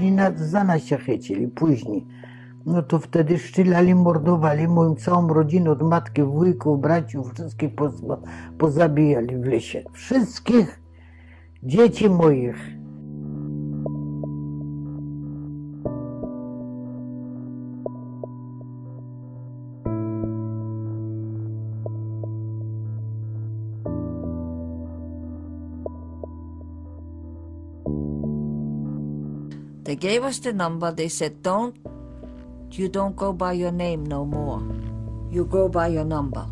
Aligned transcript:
na, 0.00 0.32
za 0.36 0.64
nas 0.64 0.82
się 0.82 0.96
chycili, 0.96 1.48
później. 1.48 2.06
No 2.66 2.82
to 2.82 2.98
wtedy 2.98 3.38
szczylali, 3.38 3.94
mordowali 3.94 4.68
moją 4.68 4.94
całą 4.94 5.28
rodzinę, 5.28 5.70
od 5.70 5.82
matki, 5.82 6.22
wujków, 6.22 6.80
braciów, 6.80 7.34
wszystkich 7.34 7.74
poz- 7.74 8.16
pozabijali 8.58 9.36
w 9.36 9.44
lesie. 9.44 9.84
Wszystkich 9.92 10.80
dzieci 11.62 12.10
moich. 12.10 12.79
Gave 30.00 30.22
us 30.24 30.38
the 30.40 30.52
number. 30.52 30.90
They 30.92 31.08
said, 31.08 31.42
don't, 31.42 31.74
you 32.76 32.88
don't 32.88 33.14
go 33.14 33.28
by 33.32 33.52
your 33.62 33.74
name 33.84 34.02
no 34.14 34.20
more. 34.24 34.60
You 35.34 35.44
go 35.44 35.68
by 35.68 35.88
your 35.96 36.06
number. 36.16 36.44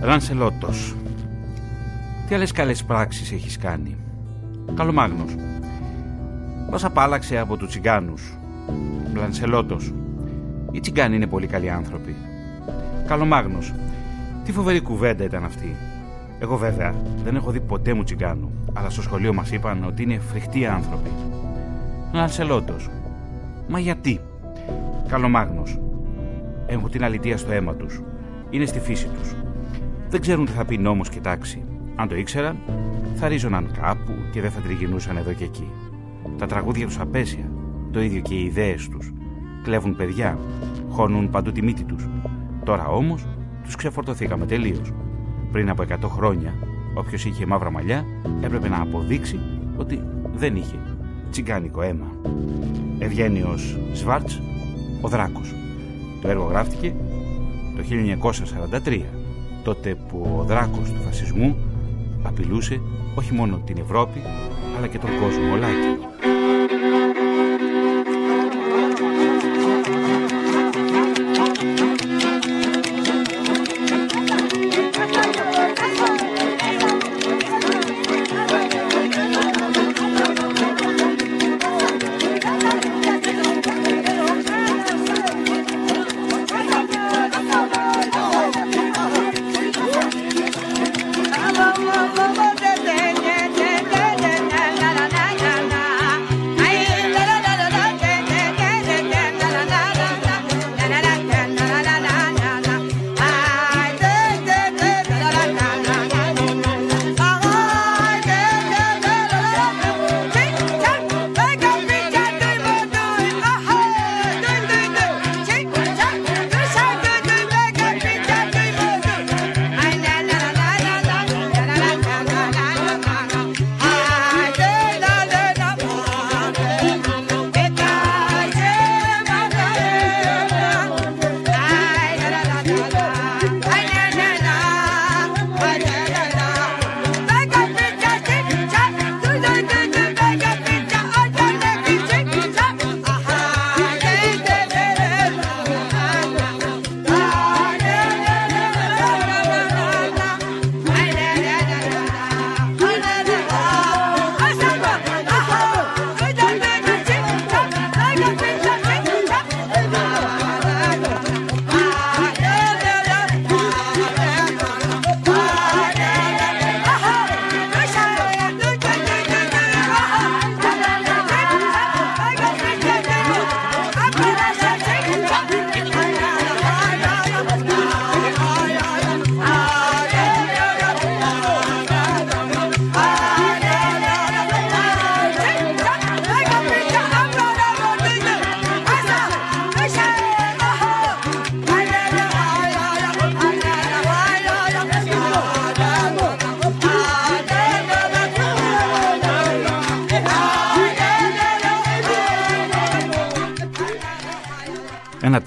Ρανσελότος. 0.00 0.94
Τι 2.28 2.34
άλλες 2.34 2.52
καλές 2.52 2.84
πράξεις 2.84 3.32
έχεις 3.32 3.58
κάνει; 3.58 3.96
Καλομάγνος. 4.74 5.34
Πώς 6.70 6.84
απάλαξε 6.84 7.38
από 7.38 7.56
τους 7.56 7.68
τσιγκάνους; 7.68 8.38
Λανσελότος. 9.14 9.92
Οι 10.76 10.80
τσιγκάνοι 10.80 11.16
είναι 11.16 11.26
πολύ 11.26 11.46
καλοί 11.46 11.70
άνθρωποι. 11.70 12.14
Καλομάγνος. 13.06 13.74
Τι 14.44 14.52
φοβερή 14.52 14.80
κουβέντα 14.80 15.24
ήταν 15.24 15.44
αυτή. 15.44 15.76
Εγώ 16.38 16.56
βέβαια 16.56 16.94
δεν 17.24 17.36
έχω 17.36 17.50
δει 17.50 17.60
ποτέ 17.60 17.94
μου 17.94 18.04
τσιγκάνου, 18.04 18.50
αλλά 18.72 18.90
στο 18.90 19.02
σχολείο 19.02 19.32
μας 19.32 19.50
είπαν 19.50 19.84
ότι 19.84 20.02
είναι 20.02 20.18
φρικτοί 20.18 20.66
άνθρωποι. 20.66 21.10
Λανσελότος. 22.12 22.88
Μα 23.68 23.78
γιατί; 23.78 24.20
Καλομάγνος. 25.08 25.80
Έχουν 26.66 26.90
την 26.90 27.04
αλητία 27.04 27.36
στο 27.36 27.52
αίμα 27.52 27.74
τους. 27.74 28.02
Είναι 28.50 28.64
στη 28.64 28.80
φύση 28.80 29.08
τους. 29.08 29.34
Δεν 30.08 30.20
ξέρουν 30.20 30.44
τι 30.44 30.52
θα 30.52 30.64
πει 30.64 30.78
νόμος 30.78 31.08
και 31.08 31.20
τάξη. 31.20 31.62
Αν 31.94 32.08
το 32.08 32.16
ήξεραν, 32.16 32.56
θα 33.14 33.28
ρίζωναν 33.28 33.70
κάπου 33.80 34.12
και 34.32 34.40
δεν 34.40 34.50
θα 34.50 34.60
τριγυρνούσαν 34.60 35.16
εδώ 35.16 35.32
και 35.32 35.44
εκεί. 35.44 35.70
Τα 36.38 36.46
τραγούδια 36.46 36.86
τους 36.86 36.98
απέσια, 36.98 37.50
το 37.90 38.00
ίδιο 38.00 38.20
και 38.20 38.34
οι 38.34 38.44
ιδέες 38.44 38.88
τους. 38.88 39.12
Κλέβουν 39.62 39.96
παιδιά, 39.96 40.38
χώνουν 40.96 41.30
παντού 41.30 41.52
τη 41.52 41.62
μύτη 41.62 41.84
τους. 41.84 42.08
Τώρα 42.64 42.86
όμως 42.86 43.26
τους 43.64 43.76
ξεφορτωθήκαμε 43.76 44.46
τελείως. 44.46 44.92
Πριν 45.52 45.70
από 45.70 45.82
100 45.82 46.08
χρόνια, 46.08 46.54
όποιος 46.94 47.24
είχε 47.24 47.46
μαύρα 47.46 47.70
μαλλιά 47.70 48.04
έπρεπε 48.40 48.68
να 48.68 48.80
αποδείξει 48.80 49.40
ότι 49.76 50.02
δεν 50.34 50.56
είχε 50.56 50.78
τσιγκάνικο 51.30 51.82
αίμα. 51.82 52.06
Ευγένιος 52.98 53.78
Σβάρτς, 53.92 54.40
ο 55.00 55.08
Δράκος. 55.08 55.54
Το 56.22 56.28
έργο 56.28 56.44
γράφτηκε 56.44 56.94
το 57.76 57.82
1943, 57.82 59.04
τότε 59.64 59.94
που 60.08 60.36
ο 60.38 60.44
δράκος 60.44 60.92
του 60.92 61.02
φασισμού 61.04 61.56
απειλούσε 62.22 62.80
όχι 63.14 63.34
μόνο 63.34 63.60
την 63.64 63.76
Ευρώπη, 63.78 64.20
αλλά 64.76 64.86
και 64.86 64.98
τον 64.98 65.10
κόσμο 65.20 65.52
ολάκη. 65.52 66.15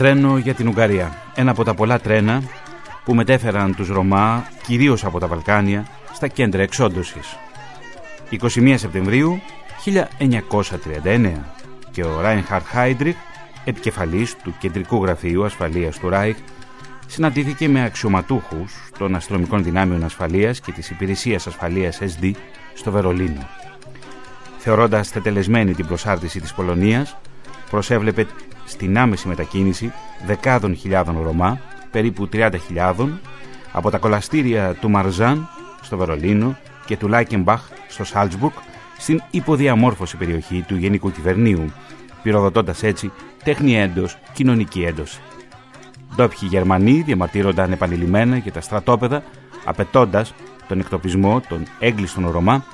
Τρένο 0.09 0.37
για 0.37 0.53
την 0.53 0.67
Ουγγαρία. 0.67 1.15
Ένα 1.35 1.51
από 1.51 1.63
τα 1.63 1.73
πολλά 1.73 1.99
τρένα 1.99 2.43
που 3.03 3.13
μετέφεραν 3.13 3.75
τους 3.75 3.87
Ρωμά, 3.87 4.47
κυρίως 4.65 5.05
από 5.05 5.19
τα 5.19 5.27
Βαλκάνια, 5.27 5.87
στα 6.13 6.27
κέντρα 6.27 6.61
εξόντωσης. 6.61 7.37
21 8.29 8.73
Σεπτεμβρίου 8.77 9.41
1939 9.85 11.31
και 11.91 12.03
ο 12.03 12.21
Ράινχαρτ 12.21 12.65
Χάιντριχ, 12.65 13.15
επικεφαλής 13.63 14.35
του 14.43 14.53
Κεντρικού 14.59 15.03
Γραφείου 15.03 15.45
Ασφαλείας 15.45 15.99
του 15.99 16.09
Ράιχ, 16.09 16.37
συναντήθηκε 17.07 17.67
με 17.67 17.83
αξιωματούχους 17.83 18.73
των 18.97 19.15
αστυνομικών 19.15 19.63
δυνάμεων 19.63 20.03
ασφαλείας 20.03 20.59
και 20.59 20.71
της 20.71 20.89
υπηρεσίας 20.89 21.47
ασφαλείας 21.47 21.99
SD 22.01 22.31
στο 22.73 22.91
Βερολίνο. 22.91 23.47
Θεωρώντας 24.57 25.11
τετελεσμένη 25.11 25.73
την 25.73 25.85
προσάρτηση 25.85 26.39
της 26.39 26.53
Πολωνίας, 26.53 27.17
προσέβλεπε 27.69 28.27
στην 28.69 28.97
άμεση 28.97 29.27
μετακίνηση 29.27 29.93
δεκάδων 30.25 30.75
χιλιάδων 30.75 31.21
Ρωμά, 31.23 31.61
περίπου 31.91 32.29
30.000, 32.33 32.49
από 33.71 33.89
τα 33.89 33.97
κολαστήρια 33.97 34.73
του 34.73 34.89
Μαρζάν 34.89 35.47
στο 35.81 35.97
Βερολίνο 35.97 36.57
και 36.85 36.97
του 36.97 37.07
Λάικεμπαχ 37.07 37.69
στο 37.87 38.03
Σάλτσμπουργκ 38.03 38.53
στην 38.97 39.21
υποδιαμόρφωση 39.31 40.17
περιοχή 40.17 40.63
του 40.67 40.75
Γενικού 40.75 41.11
Κυβερνίου, 41.11 41.73
πυροδοτώντας 42.23 42.83
έτσι 42.83 43.11
τέχνη 43.43 43.77
έντος, 43.77 44.17
κοινωνική 44.33 44.83
έντοση. 44.83 45.19
Ντόπιοι 46.15 46.47
Γερμανοί 46.51 47.01
διαμαρτύρονταν 47.01 47.71
επανειλημμένα 47.71 48.37
για 48.37 48.51
τα 48.51 48.61
στρατόπεδα, 48.61 49.23
απαιτώντας 49.65 50.33
τον 50.67 50.79
εκτοπισμό 50.79 51.41
των 51.49 51.63
έγκλειστων 51.79 52.29
Ρωμά, 52.31 52.65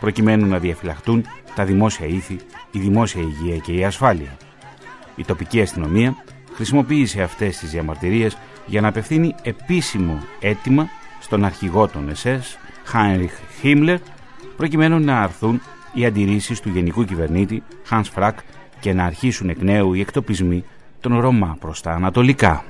προκειμένου 0.00 0.46
να 0.46 0.58
διαφυλαχτούν 0.58 1.24
τα 1.54 1.64
δημόσια 1.64 2.06
ήθη, 2.06 2.36
η 2.70 2.78
δημόσια 2.78 3.22
υγεία 3.22 3.56
και 3.56 3.72
η 3.72 3.84
ασφάλεια. 3.84 4.36
Η 5.16 5.24
τοπική 5.24 5.60
αστυνομία 5.60 6.16
χρησιμοποίησε 6.54 7.22
αυτές 7.22 7.58
τις 7.58 7.70
διαμαρτυρίες 7.70 8.36
για 8.66 8.80
να 8.80 8.88
απευθύνει 8.88 9.34
επίσημο 9.42 10.18
αίτημα 10.40 10.88
στον 11.20 11.44
αρχηγό 11.44 11.88
των 11.88 12.12
SS, 12.22 12.40
Heinrich 12.92 13.62
Himmler, 13.62 13.96
προκειμένου 14.56 14.98
να 14.98 15.20
αρθούν 15.20 15.60
οι 15.94 16.04
αντιρρήσεις 16.04 16.60
του 16.60 16.68
γενικού 16.68 17.04
κυβερνήτη 17.04 17.62
Hans 17.90 18.04
Frack 18.14 18.34
και 18.80 18.92
να 18.92 19.04
αρχίσουν 19.04 19.48
εκ 19.48 19.62
νέου 19.62 19.94
οι 19.94 20.00
εκτοπισμοί 20.00 20.64
των 21.00 21.20
Ρωμά 21.20 21.56
προς 21.60 21.80
τα 21.80 21.90
ανατολικά. 21.90 22.64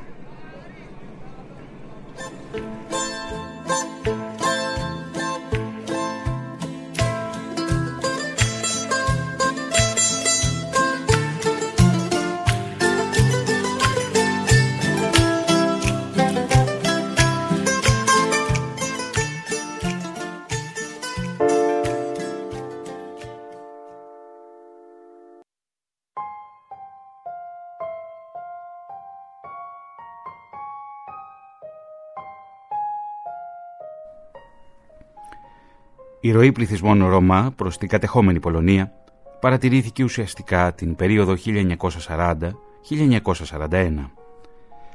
Η 36.24 36.30
ροή 36.30 36.52
πληθυσμών 36.52 37.08
Ρωμά 37.08 37.52
προς 37.56 37.78
την 37.78 37.88
κατεχόμενη 37.88 38.40
Πολωνία 38.40 38.92
παρατηρήθηκε 39.40 40.04
ουσιαστικά 40.04 40.74
την 40.74 40.96
περίοδο 40.96 41.34
1940-1941. 41.44 42.50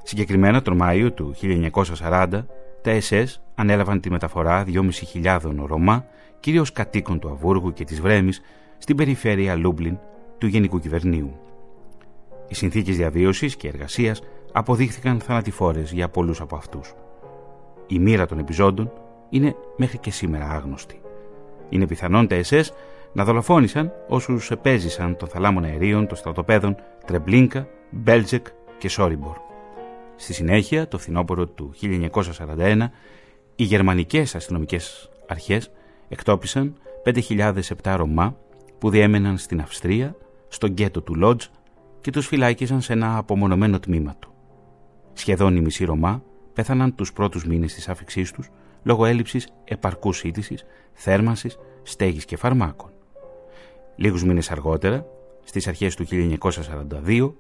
Συγκεκριμένα 0.04 0.62
τον 0.62 0.76
Μάιο 0.76 1.12
του 1.12 1.36
1940 1.42 2.28
τα 2.82 3.00
SS 3.10 3.26
ανέλαβαν 3.56 4.00
τη 4.00 4.12
μεταφορά 4.12 4.64
2.500 5.24 5.40
Ρωμά, 5.66 6.06
κυρίως 6.40 6.72
κατοίκων 6.72 7.20
του 7.20 7.30
Αμβούργου 7.30 7.74
και 7.74 7.84
της 7.84 8.02
Βρέμης, 8.02 8.42
στην 8.78 8.96
περιφέρεια 8.96 9.56
Λούμπλιν 9.56 9.98
του 10.38 10.48
Γενικού 10.48 10.80
Κυβερνείου. 10.80 11.40
Οι 12.48 12.56
συνθήκες 12.56 12.98
διαβίωσης 12.98 13.56
και 13.56 13.68
εργασίας 13.68 14.22
αποδείχθηκαν 14.52 15.20
θανατηφόρες 15.20 15.92
για 15.92 16.10
πολλούς 16.10 16.42
από 16.42 16.56
αυτούς. 16.56 16.94
Η 17.88 18.00
μοίρα 18.00 18.26
των 18.26 18.40
επιζώντων 18.40 18.92
είναι 19.30 19.56
μέχρι 19.78 19.98
και 19.98 20.12
σήμερα 20.12 20.50
άγνωστη. 20.50 21.02
Είναι 21.70 21.88
πιθανόν 21.88 22.28
τα 22.28 22.36
SS 22.36 22.74
να 23.14 23.24
δολοφόνησαν 23.24 23.92
όσους 24.08 24.52
επέζησαν 24.52 25.16
των 25.16 25.28
θαλάμων 25.28 25.64
αερίων 25.64 26.08
των 26.08 26.18
στρατοπέδων 26.18 26.76
Τρεμπλίνκα, 27.06 27.68
Μπέλτζεκ 27.90 28.48
και 28.78 28.90
Σόμπιμπορ. 28.90 29.38
Στη 30.16 30.34
συνέχεια, 30.34 30.88
το 30.88 30.98
φθινόπωρο 30.98 31.48
του 31.48 31.74
1941, 31.82 32.92
οι 33.56 33.64
γερμανικές 33.64 34.36
αστυνομικές 34.36 35.10
αρχές 35.28 35.72
εκτόπισαν 36.10 36.74
5.007 37.04 37.96
Ρωμά 37.98 38.38
που 38.78 38.90
διέμεναν 38.90 39.38
στην 39.38 39.62
Αυστρία, 39.62 40.16
στο 40.48 40.68
γκέτο 40.68 41.02
του 41.02 41.16
Λότζ 41.16 41.46
και 42.02 42.12
τους 42.12 42.28
φυλάκιζαν 42.28 42.82
σε 42.82 42.94
ένα 42.94 43.18
απομονωμένο 43.18 43.80
τμήμα 43.80 44.16
του. 44.20 44.34
Σχεδόν 45.14 45.56
οι 45.56 45.62
μισοί 45.62 45.86
Ρωμά 45.86 46.24
πέθαναν 46.54 46.96
τους 46.96 47.14
πρώτους 47.14 47.46
μήνες 47.46 47.74
της 47.74 47.90
άφηξής 47.90 48.32
τους 48.32 48.50
λόγω 48.84 49.06
έλλειψης 49.06 49.48
επαρκούς 49.64 50.18
σύντησης, 50.18 50.66
θέρμανσης, 50.94 51.58
στέγης 51.84 52.26
και 52.26 52.38
φαρμάκων. 52.38 52.90
Λίγους 53.96 54.24
μήνες 54.24 54.52
αργότερα, 54.52 55.06
στις 55.44 55.68
αρχές 55.68 55.96
του 55.96 56.06
1942, 56.06 57.36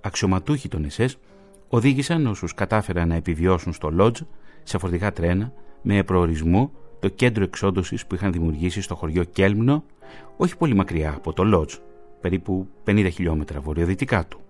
αξιωματούχοι 0.00 0.68
των 0.68 0.84
ΕΣΕΣ 0.84 1.18
οδήγησαν 1.68 2.26
όσους 2.26 2.54
κατάφεραν 2.54 3.08
να 3.08 3.14
επιβιώσουν 3.14 3.72
στο 3.72 3.90
Λότζ 3.90 4.20
σε 4.62 4.78
φορτηγά 4.78 5.12
τρένα 5.12 5.52
με 5.82 6.02
προορισμό 6.02 6.70
το 7.00 7.08
κέντρο 7.08 7.44
εξόντωσης 7.44 8.06
που 8.06 8.14
είχαν 8.14 8.32
δημιουργήσει 8.32 8.80
στο 8.80 8.94
χωριό 8.94 9.24
Κέλμνο, 9.24 9.84
όχι 10.36 10.56
πολύ 10.56 10.74
μακριά 10.74 11.12
από 11.16 11.32
το 11.32 11.44
Λότζ, 11.44 11.74
περίπου 12.20 12.68
50 12.84 13.08
χιλιόμετρα 13.12 13.60
βορειοδυτικά 13.60 14.26
του. 14.26 14.40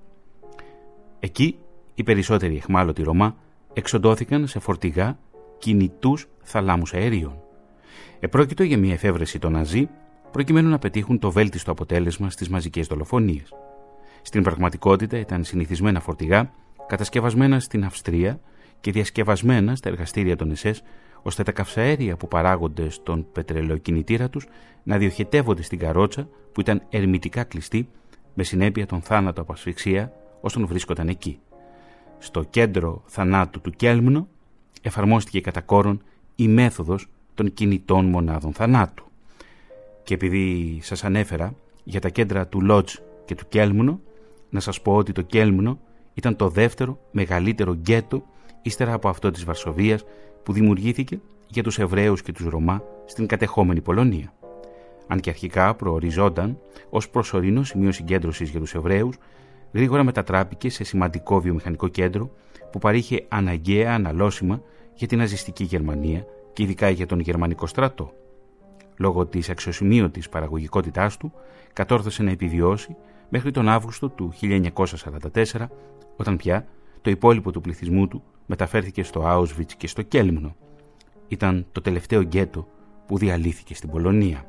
Εκεί 1.21 1.59
οι 1.95 2.03
περισσότεροι 2.03 2.57
εχμάλωτοι 2.57 3.03
Ρωμά 3.03 3.37
εξοντώθηκαν 3.73 4.47
σε 4.47 4.59
φορτηγά 4.59 5.19
κινητούς 5.59 6.29
θαλάμους 6.43 6.95
αερίων. 6.95 7.41
Επρόκειτο 8.21 8.63
για 8.63 8.79
μια 8.79 8.93
εφεύρεση 8.93 9.39
των 9.39 9.53
Ναζί 9.53 9.89
προκειμένου 10.31 10.69
να 10.69 10.79
πετύχουν 10.79 11.19
το 11.19 11.31
βέλτιστο 11.31 11.71
αποτέλεσμα 11.71 12.31
στις 12.31 12.49
μαζικές 12.49 12.87
δολοφονίες. 12.87 13.53
Στην 14.23 14.43
πραγματικότητα 14.43 15.19
ήταν 15.19 15.45
συνηθισμένα 15.45 16.01
φορτηγά 16.01 16.53
κατασκευασμένα 16.87 17.61
στην 17.61 17.85
Αυστρία 17.85 18.41
και 18.81 18.93
διασκευασμένα 18.93 19.77
στα 19.77 19.89
εργαστήρια 19.89 20.37
των 20.37 20.51
ΕΣΕΣ 20.51 20.83
ώστε 21.23 21.43
τα 21.43 21.53
καυσαέρια 21.53 22.17
που 22.17 22.29
παράγονται 22.29 22.89
στον 22.89 23.27
πετρελαιοκινητήρα 23.33 24.29
τους 24.29 24.47
να 24.83 24.99
διοχετεύονται 24.99 25.63
στην 25.63 25.79
καρότσα 25.79 26.29
που 26.53 26.61
ήταν 26.61 26.83
ερμητικά 26.89 27.45
κλειστή 27.45 27.89
με 28.35 28.43
συνέπεια 28.43 28.87
τον 28.87 29.01
θάνατο 29.03 29.41
από 29.41 29.53
ασφυξία 29.53 30.13
όσων 30.41 30.67
βρίσκονταν 30.67 31.09
εκεί. 31.09 31.39
Στο 32.19 32.43
κέντρο 32.43 33.03
θανάτου 33.07 33.61
του 33.61 33.71
Κέλμνο 33.71 34.29
εφαρμόστηκε 34.87 35.41
κατά 35.41 35.61
κόρον 35.61 36.03
η 36.37 36.49
μέθοδος 36.49 37.07
των 37.35 37.55
κινητών 37.55 38.07
μονάδων 38.07 38.53
θανάτου. 38.53 39.05
Και 40.03 40.15
επειδή 40.15 40.79
σας 40.83 41.05
ανέφερα 41.05 41.55
για 41.85 42.01
τα 42.01 42.09
κέντρα 42.09 42.47
του 42.47 42.61
Λότζ 42.61 42.95
και 43.25 43.35
του 43.35 43.49
Κέλμνο, 43.49 44.01
να 44.51 44.61
σας 44.61 44.81
πω 44.81 44.95
ότι 44.95 45.13
το 45.13 45.23
Κέλμνο 45.23 45.79
ήταν 46.15 46.37
το 46.37 46.49
δεύτερο 46.49 46.99
μεγαλύτερο 47.11 47.73
γκέτο 47.73 48.23
ύστερα 48.63 48.93
από 48.93 49.09
αυτό 49.09 49.31
της 49.31 49.45
Βαρσοβίας 49.45 50.05
που 50.43 50.53
δημιουργήθηκε 50.53 51.21
για 51.47 51.63
τους 51.63 51.79
Εβραίους 51.79 52.23
και 52.23 52.33
τους 52.33 52.47
Ρωμά 52.47 52.83
στην 53.07 53.27
κατεχόμενη 53.27 53.81
Πολωνία. 53.81 54.33
Αν 55.07 55.21
και 55.21 55.31
αρχικά 55.31 55.75
προοριζόταν 55.75 56.59
ως 56.91 57.09
προσωρινό 57.09 57.63
σημείο 57.63 57.93
συγκέντρωσης 57.93 58.51
για 58.51 58.61
τους 58.61 58.75
Εβραίους, 58.75 59.17
γρήγορα 59.73 60.05
μετατράπηκε 60.05 60.71
σε 60.71 60.85
σημαντικό 60.85 61.41
βιομηχανικό 61.41 61.89
κέντρο 61.89 62.31
που 62.73 62.79
παρήχε 62.79 63.25
αναγκαία 63.29 63.95
αναλώσιμα 63.95 64.63
για 64.97 65.07
την 65.07 65.19
ναζιστική 65.19 65.65
Γερμανία 65.65 66.27
και 66.53 66.63
ειδικά 66.63 66.89
για 66.91 67.07
τον 67.07 67.21
γερμανικό 67.21 67.67
στρατό. 67.67 68.13
Λόγω 68.97 69.27
της 69.27 69.51
αξιοσημείωτης 69.51 70.29
παραγωγικότητάς 70.29 71.17
του, 71.17 71.33
κατόρθωσε 71.73 72.23
να 72.23 72.31
επιβιώσει 72.31 72.97
μέχρι 73.29 73.51
τον 73.51 73.69
Αύγουστο 73.69 74.09
του 74.09 74.33
1944, 74.41 75.67
όταν 76.17 76.37
πια 76.37 76.67
το 77.01 77.11
υπόλοιπο 77.11 77.51
του 77.51 77.61
πληθυσμού 77.61 78.09
του 78.09 78.23
μεταφέρθηκε 78.47 79.03
στο 79.03 79.23
Auschwitz 79.27 79.73
και 79.77 79.87
στο 79.87 80.03
Κέλμνο. 80.03 80.57
Ήταν 81.29 81.67
το 81.73 81.81
τελευταίο 81.81 82.23
γκέτο 82.23 82.69
που 83.07 83.19
διαλύθηκε 83.19 83.75
στην 83.75 83.91
Πολωνία. 83.91 84.47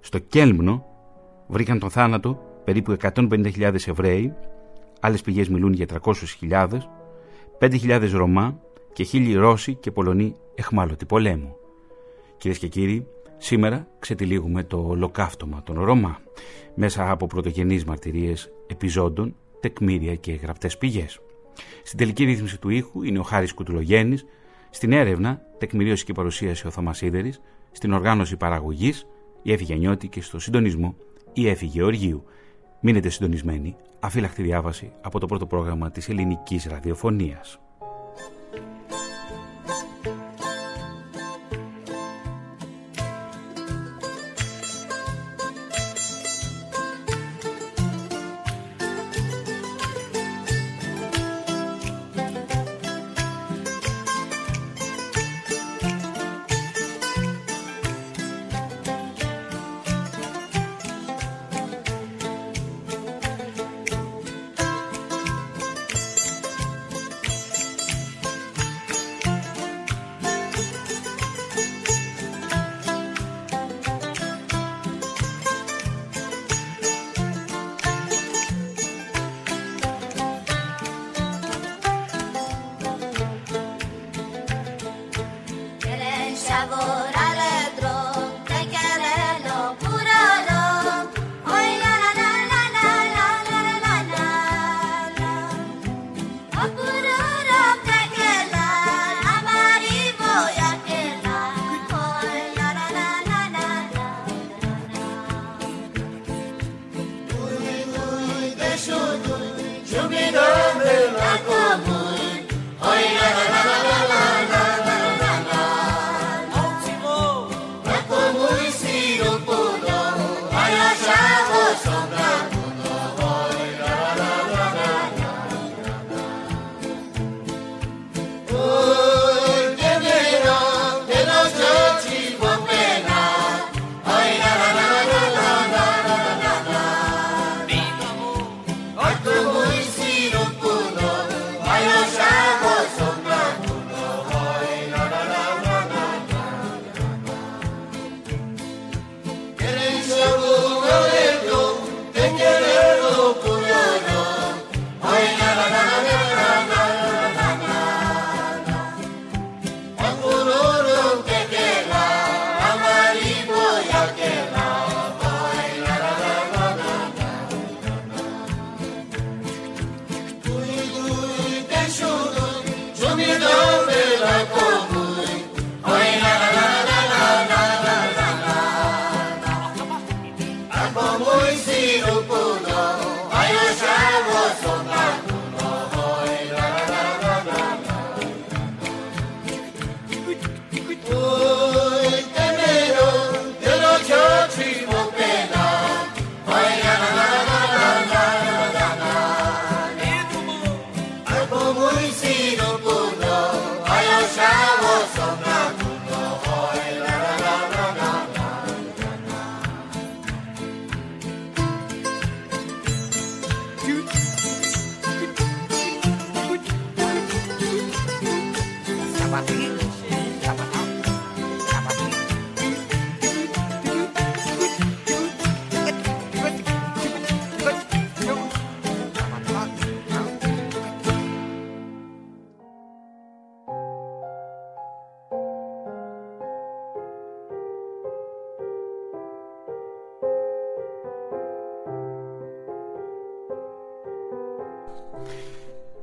Στο 0.00 0.18
Κέλμνο 0.18 0.84
βρήκαν 1.46 1.78
τον 1.78 1.90
θάνατο 1.90 2.42
περίπου 2.64 2.96
150.000 3.00 3.74
Εβραίοι, 3.86 4.34
άλλες 5.00 5.20
πηγές 5.20 5.48
μιλούν 5.48 5.72
για 5.72 5.86
300.000, 6.02 6.68
5.000 7.64 8.10
Ρωμά 8.12 8.60
και 8.92 9.02
χίλιοι 9.02 9.34
Ρώσοι 9.34 9.74
και 9.74 9.90
Πολωνοί 9.90 10.36
εχμάλωτοι 10.54 11.06
πολέμου. 11.06 11.56
Κυρίες 12.36 12.58
και 12.58 12.68
κύριοι, 12.68 13.06
σήμερα 13.38 13.88
ξετυλίγουμε 13.98 14.64
το 14.64 14.84
ολοκαύτωμα 14.86 15.62
των 15.62 15.84
Ρωμά 15.84 16.18
μέσα 16.74 17.10
από 17.10 17.26
πρωτογενείς 17.26 17.84
μαρτυρίες 17.84 18.52
επιζώντων, 18.66 19.36
τεκμήρια 19.60 20.14
και 20.14 20.32
γραπτές 20.32 20.78
πηγές. 20.78 21.20
Στην 21.82 21.98
τελική 21.98 22.24
ρύθμιση 22.24 22.60
του 22.60 22.68
ήχου 22.68 23.02
είναι 23.02 23.18
ο 23.18 23.22
Χάρης 23.22 23.52
Κουτουλογέννης, 23.52 24.24
στην 24.70 24.92
έρευνα, 24.92 25.40
τεκμηρίωση 25.58 26.04
και 26.04 26.12
παρουσίαση 26.12 26.66
ο 26.66 26.70
Θωμάς 26.70 26.96
Σίδερης, 26.96 27.40
στην 27.72 27.92
οργάνωση 27.92 28.36
παραγωγής 28.36 29.06
η 29.42 29.52
Έφη 29.52 29.64
Γιαννιώτη 29.64 30.08
και 30.08 30.22
στο 30.22 30.38
συντονισμό 30.38 30.96
η 31.32 31.48
Έφη 31.48 31.66
Γεωργίου. 31.66 32.24
Μείνετε 32.84 33.08
συντονισμένοι, 33.08 33.76
αφύλακτη 34.00 34.42
διάβαση 34.42 34.92
από 35.02 35.20
το 35.20 35.26
πρώτο 35.26 35.46
πρόγραμμα 35.46 35.90
της 35.90 36.08
ελληνικής 36.08 36.64
ραδιοφωνίας. 36.64 37.58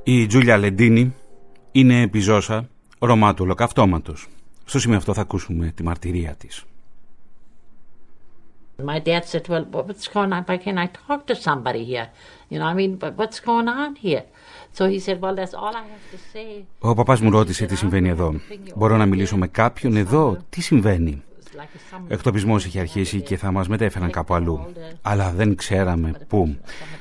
Η 0.04 0.26
Τζούλια 0.26 0.56
Λεντίνη 0.56 1.14
είναι 1.72 2.00
επιζώσα 2.00 2.68
Ρωμά 3.02 3.34
του 3.34 3.44
ολοκαυτώματος. 3.44 4.28
Στο 4.64 4.78
σημείο 4.78 4.96
αυτό 4.96 5.14
θα 5.14 5.20
ακούσουμε 5.20 5.72
τη 5.74 5.82
μαρτυρία 5.82 6.34
της. 6.34 6.64
My 8.84 8.98
dad 9.08 9.24
said, 9.32 9.48
well, 9.48 9.64
what's 9.72 10.06
going 10.14 10.32
on? 10.32 10.42
Why 10.48 10.56
can't 10.56 10.78
I 10.78 10.88
talk 11.06 11.20
to 11.26 11.34
somebody 11.34 11.84
here? 11.92 12.08
You 12.50 12.58
know, 12.60 12.68
I 12.72 12.74
mean, 12.74 12.92
what's 13.20 13.38
going 13.50 13.68
on 13.68 13.90
here? 14.06 14.24
So 14.76 14.82
he 14.92 14.98
said, 15.06 15.16
well, 15.22 15.34
that's 15.40 15.54
all 15.62 15.74
I 15.82 15.84
have 15.92 16.06
to 16.12 16.18
say. 16.32 16.64
Ο 16.78 16.94
παπάς 16.94 17.20
μου 17.20 17.30
ρώτησε 17.30 17.66
τι 17.66 17.76
συμβαίνει 17.76 18.08
εδώ. 18.08 18.40
Μπορώ 18.76 18.96
να 18.96 19.06
μιλήσω 19.06 19.36
με 19.36 19.46
κάποιον 19.46 19.96
εδώ; 19.96 20.36
Τι 20.48 20.60
συμβαίνει; 20.60 21.22
Εκτοπισμός 22.08 22.64
είχε 22.64 22.80
αρχίσει 22.80 23.20
και 23.20 23.36
θα 23.36 23.50
μας 23.50 23.68
μετέφεραν 23.68 24.10
κάπου 24.10 24.34
αλλού. 24.34 24.72
Αλλά 25.02 25.30
δεν 25.30 25.54
ξέραμε 25.54 26.12
πού. 26.28 26.56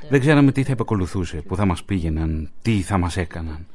Δεν 0.10 0.20
ξέραμε 0.20 0.51
τι 0.51 0.63
θα 0.63 0.72
επακολουθούσε, 0.72 1.38
πού 1.38 1.56
θα 1.56 1.65
μας 1.65 1.84
πήγαιναν, 1.84 2.50
τι 2.62 2.82
θα 2.82 2.98
μας 2.98 3.18
έκαναν. 3.18 3.65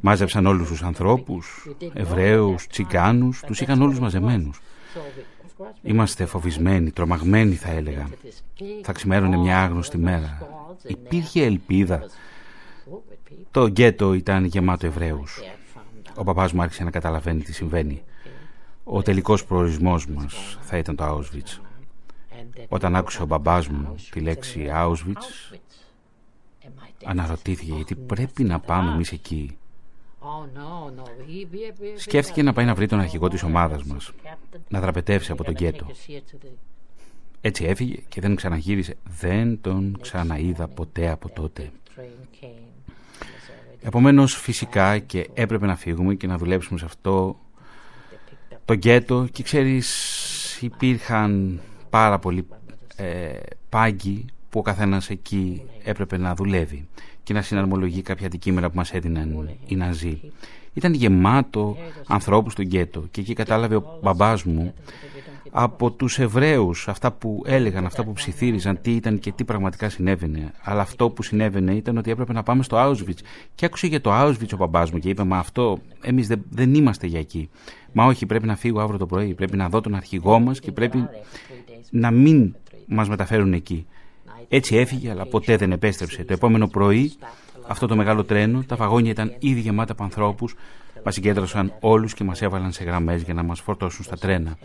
Μάζεψαν 0.00 0.46
όλους 0.46 0.68
τους 0.68 0.82
ανθρώπους, 0.82 1.68
Εβραίους, 1.92 2.66
Τσιγκάνους, 2.66 3.40
τους 3.46 3.60
είχαν 3.60 3.82
όλους 3.82 3.98
μαζεμένους. 3.98 4.60
Είμαστε 5.82 6.24
φοβισμένοι, 6.26 6.90
τρομαγμένοι 6.90 7.54
θα 7.54 7.70
έλεγα. 7.70 8.08
Θα 8.82 8.92
ξημέρωνε 8.92 9.36
μια 9.36 9.62
άγνωστη 9.62 9.98
μέρα. 9.98 10.48
Υπήρχε 10.86 11.44
ελπίδα. 11.44 12.04
Το 13.50 13.66
γκέτο 13.66 14.14
ήταν 14.14 14.44
γεμάτο 14.44 14.86
Εβραίους. 14.86 15.40
Ο 16.14 16.24
παπάς 16.24 16.52
μου 16.52 16.62
άρχισε 16.62 16.84
να 16.84 16.90
καταλαβαίνει 16.90 17.42
τι 17.42 17.52
συμβαίνει. 17.52 18.02
Ο 18.84 19.02
τελικός 19.02 19.44
προορισμός 19.44 20.06
μας 20.06 20.58
θα 20.60 20.76
ήταν 20.76 20.96
το 20.96 21.04
Auschwitz. 21.04 21.60
Όταν 22.68 22.96
άκουσε 22.96 23.22
ο 23.22 23.26
μπαμπάς 23.26 23.68
μου 23.68 23.94
τη 24.10 24.20
λέξη 24.20 24.70
Auschwitz, 24.74 25.56
αναρωτήθηκε 27.04 27.72
γιατί 27.72 27.94
πρέπει 27.94 28.42
να 28.42 28.60
πάμε 28.60 28.92
εμείς 28.92 29.12
εκεί. 29.12 29.58
Σκέφτηκε 31.96 32.42
να 32.42 32.52
πάει 32.52 32.64
να 32.64 32.74
βρει 32.74 32.86
τον 32.86 33.00
αρχηγό 33.00 33.28
της 33.28 33.42
ομάδας 33.42 33.84
μας, 33.84 34.12
να 34.68 34.80
δραπετεύσει 34.80 35.32
από 35.32 35.44
τον 35.44 35.54
γκέτο. 35.54 35.86
Έτσι 37.40 37.64
έφυγε 37.64 37.96
και 38.08 38.20
δεν 38.20 38.34
ξαναγύρισε. 38.34 38.96
Δεν 39.20 39.60
τον 39.60 39.98
ξαναείδα 40.00 40.68
ποτέ 40.68 41.10
από 41.10 41.28
τότε. 41.28 41.70
Επομένως 43.82 44.36
φυσικά 44.36 44.98
και 44.98 45.28
έπρεπε 45.34 45.66
να 45.66 45.76
φύγουμε 45.76 46.14
και 46.14 46.26
να 46.26 46.38
δουλέψουμε 46.38 46.78
σε 46.78 46.84
αυτό 46.84 47.36
το 48.64 48.74
γκέτο 48.74 49.26
και 49.32 49.42
ξέρεις 49.42 50.62
υπήρχαν 50.62 51.60
πάρα 51.90 52.18
πολλοί 52.18 52.46
ε, 52.96 53.38
πάγκοι 53.68 54.24
που 54.50 54.58
ο 54.58 54.62
καθένας 54.62 55.10
εκεί 55.10 55.62
έπρεπε 55.84 56.16
να 56.16 56.34
δουλεύει 56.34 56.88
και 57.22 57.32
να 57.32 57.42
συναρμολογεί 57.42 58.02
κάποια 58.02 58.26
αντικείμενα 58.26 58.70
που 58.70 58.76
μας 58.76 58.92
έδιναν 58.92 59.48
οι 59.66 59.76
Ναζί. 59.76 60.20
Ήταν 60.74 60.94
γεμάτο 60.94 61.76
ανθρώπους 62.06 62.52
στο 62.52 62.62
γκέτο 62.62 63.04
και 63.10 63.20
εκεί 63.20 63.34
κατάλαβε 63.34 63.76
ο 63.76 63.98
μπαμπάς 64.02 64.44
μου 64.44 64.74
από 65.50 65.90
τους 65.90 66.18
Εβραίους 66.18 66.88
αυτά 66.88 67.12
που 67.12 67.42
έλεγαν, 67.46 67.86
αυτά 67.86 68.04
που 68.04 68.12
ψιθύριζαν 68.12 68.80
τι 68.80 68.94
ήταν 68.94 69.18
και 69.18 69.32
τι 69.32 69.44
πραγματικά 69.44 69.88
συνέβαινε. 69.88 70.52
Αλλά 70.62 70.80
αυτό 70.80 71.10
που 71.10 71.22
συνέβαινε 71.22 71.74
ήταν 71.74 71.96
ότι 71.96 72.10
έπρεπε 72.10 72.32
να 72.32 72.42
πάμε 72.42 72.62
στο 72.62 72.76
Auschwitz. 72.76 73.18
Και 73.54 73.64
άκουσε 73.64 73.86
για 73.86 74.00
το 74.00 74.10
Auschwitz 74.12 74.52
ο 74.52 74.56
μπαμπάς 74.56 74.90
μου 74.90 74.98
και 74.98 75.08
είπε 75.08 75.24
μα 75.24 75.38
αυτό 75.38 75.78
εμείς 76.02 76.26
δεν, 76.26 76.44
δεν 76.50 76.74
είμαστε 76.74 77.06
για 77.06 77.18
εκεί. 77.18 77.50
Μα 77.92 78.04
όχι 78.04 78.26
πρέπει 78.26 78.46
να 78.46 78.56
φύγω 78.56 78.80
αύριο 78.80 78.98
το 78.98 79.06
πρωί. 79.06 79.34
Πρέπει 79.34 79.56
να 79.56 79.68
δω 79.68 79.80
τον 79.80 79.94
αρχηγό 79.94 80.38
μας 80.38 80.60
και 80.60 80.72
πρέπει 80.72 81.08
να 81.90 82.10
μην 82.10 82.54
μας 82.86 83.08
μεταφέρουν 83.08 83.52
εκεί 83.52 83.86
έτσι 84.52 84.76
έφυγε 84.76 85.10
αλλά 85.10 85.26
ποτέ 85.26 85.56
δεν 85.56 85.72
επέστρεψε 85.72 86.24
το 86.24 86.32
επόμενο 86.32 86.66
πρωί 86.66 87.12
αυτό 87.66 87.86
το 87.86 87.96
μεγάλο 87.96 88.24
τρένο 88.24 88.62
τα 88.66 88.76
βαγόνια 88.76 89.10
ήταν 89.10 89.34
ήδη 89.38 89.60
γεμάτα 89.60 89.92
από 89.92 90.02
ανθρώπους 90.02 90.54
Μας 91.04 91.14
συγκέντρωσαν 91.14 91.72
όλους 91.80 92.14
και 92.14 92.24
μας 92.24 92.42
έβαλαν 92.42 92.72
σε 92.72 92.84
γραμμές 92.84 93.22
για 93.22 93.34
να 93.34 93.42
μας 93.42 93.60
φορτώσουν 93.60 94.04
στα 94.04 94.16
τρένα. 94.16 94.58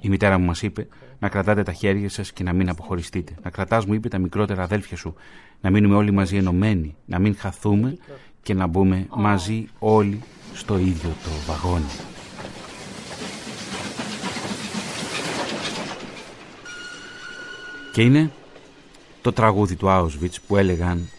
Η 0.00 0.08
μητέρα 0.08 0.38
μου 0.38 0.44
μας 0.44 0.62
είπε 0.62 0.86
να 1.18 1.28
κρατάτε 1.28 1.62
τα 1.62 1.72
χέρια 1.72 2.08
σας 2.08 2.32
και 2.32 2.42
να 2.42 2.52
μην 2.52 2.68
αποχωριστείτε. 2.68 3.34
Να 3.42 3.50
κρατάς, 3.50 3.86
μου 3.86 3.94
είπε, 3.94 4.08
τα 4.08 4.18
μικρότερα 4.18 4.62
αδέλφια 4.62 4.96
σου. 4.96 5.14
Να 5.60 5.70
μείνουμε 5.70 5.94
όλοι 5.94 6.10
μαζί 6.10 6.36
ενωμένοι. 6.36 6.96
Να 7.04 7.18
μην 7.18 7.36
χαθούμε 7.36 7.96
και 8.42 8.54
να 8.54 8.66
μπούμε 8.66 9.06
μαζί 9.16 9.68
όλοι 9.78 10.20
στο 10.54 10.78
ίδιο 10.78 11.10
το 11.24 11.30
βαγόνι. 11.46 11.84
Και 17.92 18.02
είναι 18.02 18.30
το 19.22 19.32
τραγούδι 19.32 19.76
του 19.76 19.86
Auschwitz 19.88 20.34
που 20.46 20.56
έλεγαν 20.56 21.10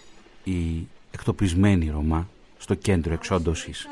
οι 0.44 0.88
εκτοπισμένοι 1.12 1.90
Ρωμά 1.90 2.28
στο 2.58 2.74
κέντρο 2.74 3.14
εξόντωσης. 3.14 3.88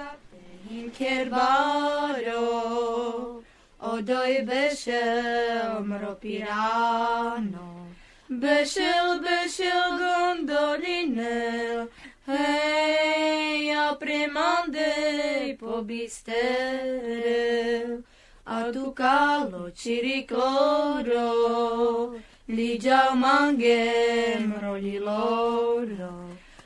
Ligia 22.50 23.14
mangem 23.16 24.54
rolilora. 24.60 26.14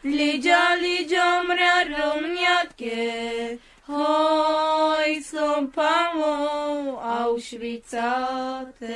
Ligia, 0.01 0.75
ligia 0.79 1.43
mrea 1.43 1.83
romniatke. 1.91 3.59
Hoi 3.89 5.21
som 5.21 5.67
pamo 5.67 6.99
auschwitzate. 7.03 8.95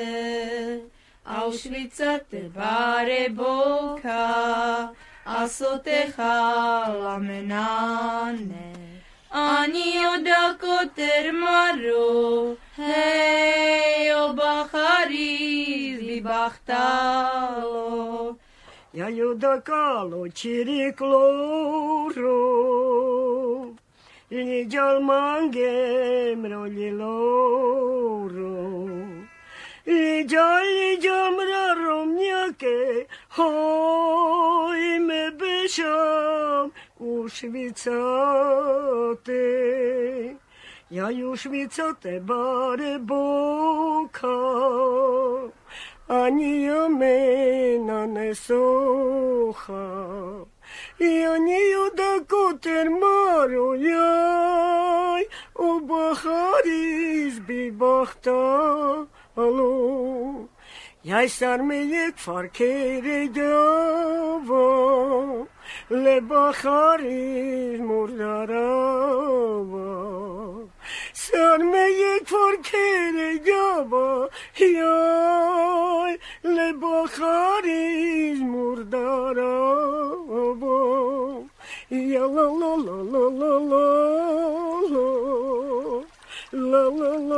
Auschwitzate 1.26 2.50
bare 2.56 3.30
boka. 3.36 4.94
Aso 5.26 5.80
te 5.84 6.08
halamenane. 6.16 7.48
אני 9.32 10.06
עוד 10.06 10.28
הכותר 10.28 11.32
מרו, 11.34 12.56
היי 12.78 14.14
או 14.14 14.34
בחריז 14.34 16.00
ביבחתלו. 16.00 16.78
יליו 18.94 19.34
דקלו 19.34 20.26
צ'יריק 20.36 21.02
לורו, 21.02 22.18
לג'ל 24.32 25.00
מנגם 25.00 26.54
רולי 26.54 26.92
לורו. 26.92 28.88
לג'ל 29.88 30.64
לג'ל 30.94 31.30
מררום 31.38 32.16
ניקה, 32.16 32.82
הוי 33.36 35.00
מבשם 35.00 36.68
už 37.00 37.44
micoty. 37.44 37.98
Ja 40.92 41.10
już 41.10 41.46
mi 41.46 41.70
co 41.70 41.94
te 42.00 42.20
bary 42.20 43.00
buka, 43.00 44.28
ani 46.08 46.64
ja 46.64 46.88
mena 46.88 48.06
ne 48.06 48.36
sucha. 48.36 49.88
I 51.00 51.26
ani 51.26 51.60
ja 51.72 51.90
da 51.96 52.24
kuter 52.24 52.90
maru 52.90 53.76
jaj, 53.76 55.24
u 55.60 55.80
bahari 55.80 57.28
izbi 57.28 57.72
bahta 57.72 59.06
alu. 59.36 60.48
Jaj 61.04 61.30
sar 61.30 61.64
me 61.64 61.84
jek 61.84 62.16
farkeri 62.18 63.30
dava, 63.30 64.66
لباخاری 65.92 67.78
مردارا 67.78 69.64
با 69.64 70.64
سرمه 71.14 72.20
پر 72.26 72.56
کرگا 72.64 73.84
با 73.84 74.30
یای 74.60 76.20
لباخاری 76.44 78.34
مردارا 78.34 79.76
با 80.60 81.44
یا 81.92 82.26
لا 82.26 82.48
لا 82.62 82.76
لا 82.76 83.02
لا 83.12 83.30
لا 83.30 83.58
لا 83.60 83.88
لا 86.52 86.90
لا 86.90 87.16
لا 87.18 87.37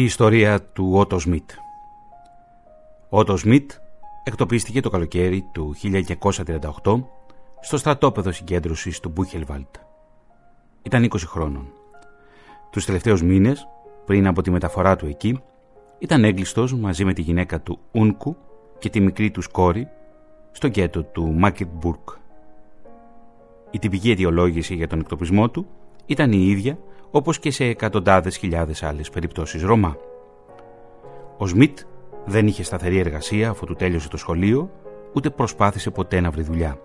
Η 0.00 0.04
ιστορία 0.04 0.62
του 0.62 0.92
Ότο 0.94 1.18
Σμιτ. 1.18 1.50
Ο 3.08 3.18
Ότο 3.18 3.36
Σμιτ 3.36 3.70
εκτοπίστηκε 4.24 4.80
το 4.80 4.90
καλοκαίρι 4.90 5.48
του 5.52 5.74
1938 6.82 7.02
στο 7.60 7.76
στρατόπεδο 7.76 8.32
συγκέντρωσης 8.32 9.00
του 9.00 9.08
Μπούχελβαλτ. 9.08 9.74
Ήταν 10.82 11.08
20 11.12 11.16
χρόνων. 11.26 11.72
Τους 12.70 12.84
τελευταίους 12.84 13.22
μήνες, 13.22 13.68
πριν 14.04 14.26
από 14.26 14.42
τη 14.42 14.50
μεταφορά 14.50 14.96
του 14.96 15.06
εκεί, 15.06 15.40
ήταν 15.98 16.24
έγκλειστος 16.24 16.74
μαζί 16.74 17.04
με 17.04 17.12
τη 17.12 17.22
γυναίκα 17.22 17.60
του 17.60 17.78
Ούνκου 17.92 18.36
και 18.78 18.88
τη 18.88 19.00
μικρή 19.00 19.30
τους 19.30 19.48
κόρη 19.48 19.88
στο 20.52 20.68
γκέτο 20.68 21.02
του 21.02 21.32
Μάκετμπουργκ. 21.32 22.08
Η 23.70 23.78
τυπική 23.78 24.10
αιτιολόγηση 24.10 24.74
για 24.74 24.86
τον 24.86 25.00
εκτοπισμό 25.00 25.50
του 25.50 25.66
ήταν 26.06 26.32
η 26.32 26.46
ίδια 26.46 26.78
όπως 27.10 27.38
και 27.38 27.50
σε 27.50 27.64
εκατοντάδες 27.64 28.36
χιλιάδες 28.36 28.82
άλλες 28.82 29.10
περιπτώσεις 29.10 29.62
Ρωμά. 29.62 29.96
Ο 31.36 31.46
Σμιτ 31.46 31.78
δεν 32.24 32.46
είχε 32.46 32.62
σταθερή 32.62 32.98
εργασία 32.98 33.50
αφού 33.50 33.66
του 33.66 33.74
τέλειωσε 33.74 34.08
το 34.08 34.16
σχολείο, 34.16 34.70
ούτε 35.12 35.30
προσπάθησε 35.30 35.90
ποτέ 35.90 36.20
να 36.20 36.30
βρει 36.30 36.42
δουλειά. 36.42 36.80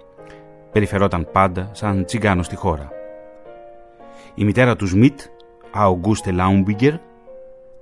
Περιφερόταν 0.72 1.28
πάντα 1.32 1.70
σαν 1.74 2.06
τσιγκάνο 2.06 2.44
στη 2.44 2.56
χώρα. 2.56 2.90
Η 4.36 4.44
μητέρα 4.44 4.76
του 4.76 4.88
Σμιτ, 4.88 5.20
Αουγκούστε 5.72 6.32
Λάουμπιγκερ, 6.32 6.94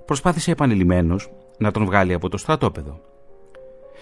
προσπάθησε 0.04 0.50
επανειλημμένως 0.50 1.30
να 1.58 1.70
τον 1.70 1.84
βγάλει 1.84 2.12
από 2.12 2.28
το 2.28 2.36
στρατόπεδο. 2.36 3.00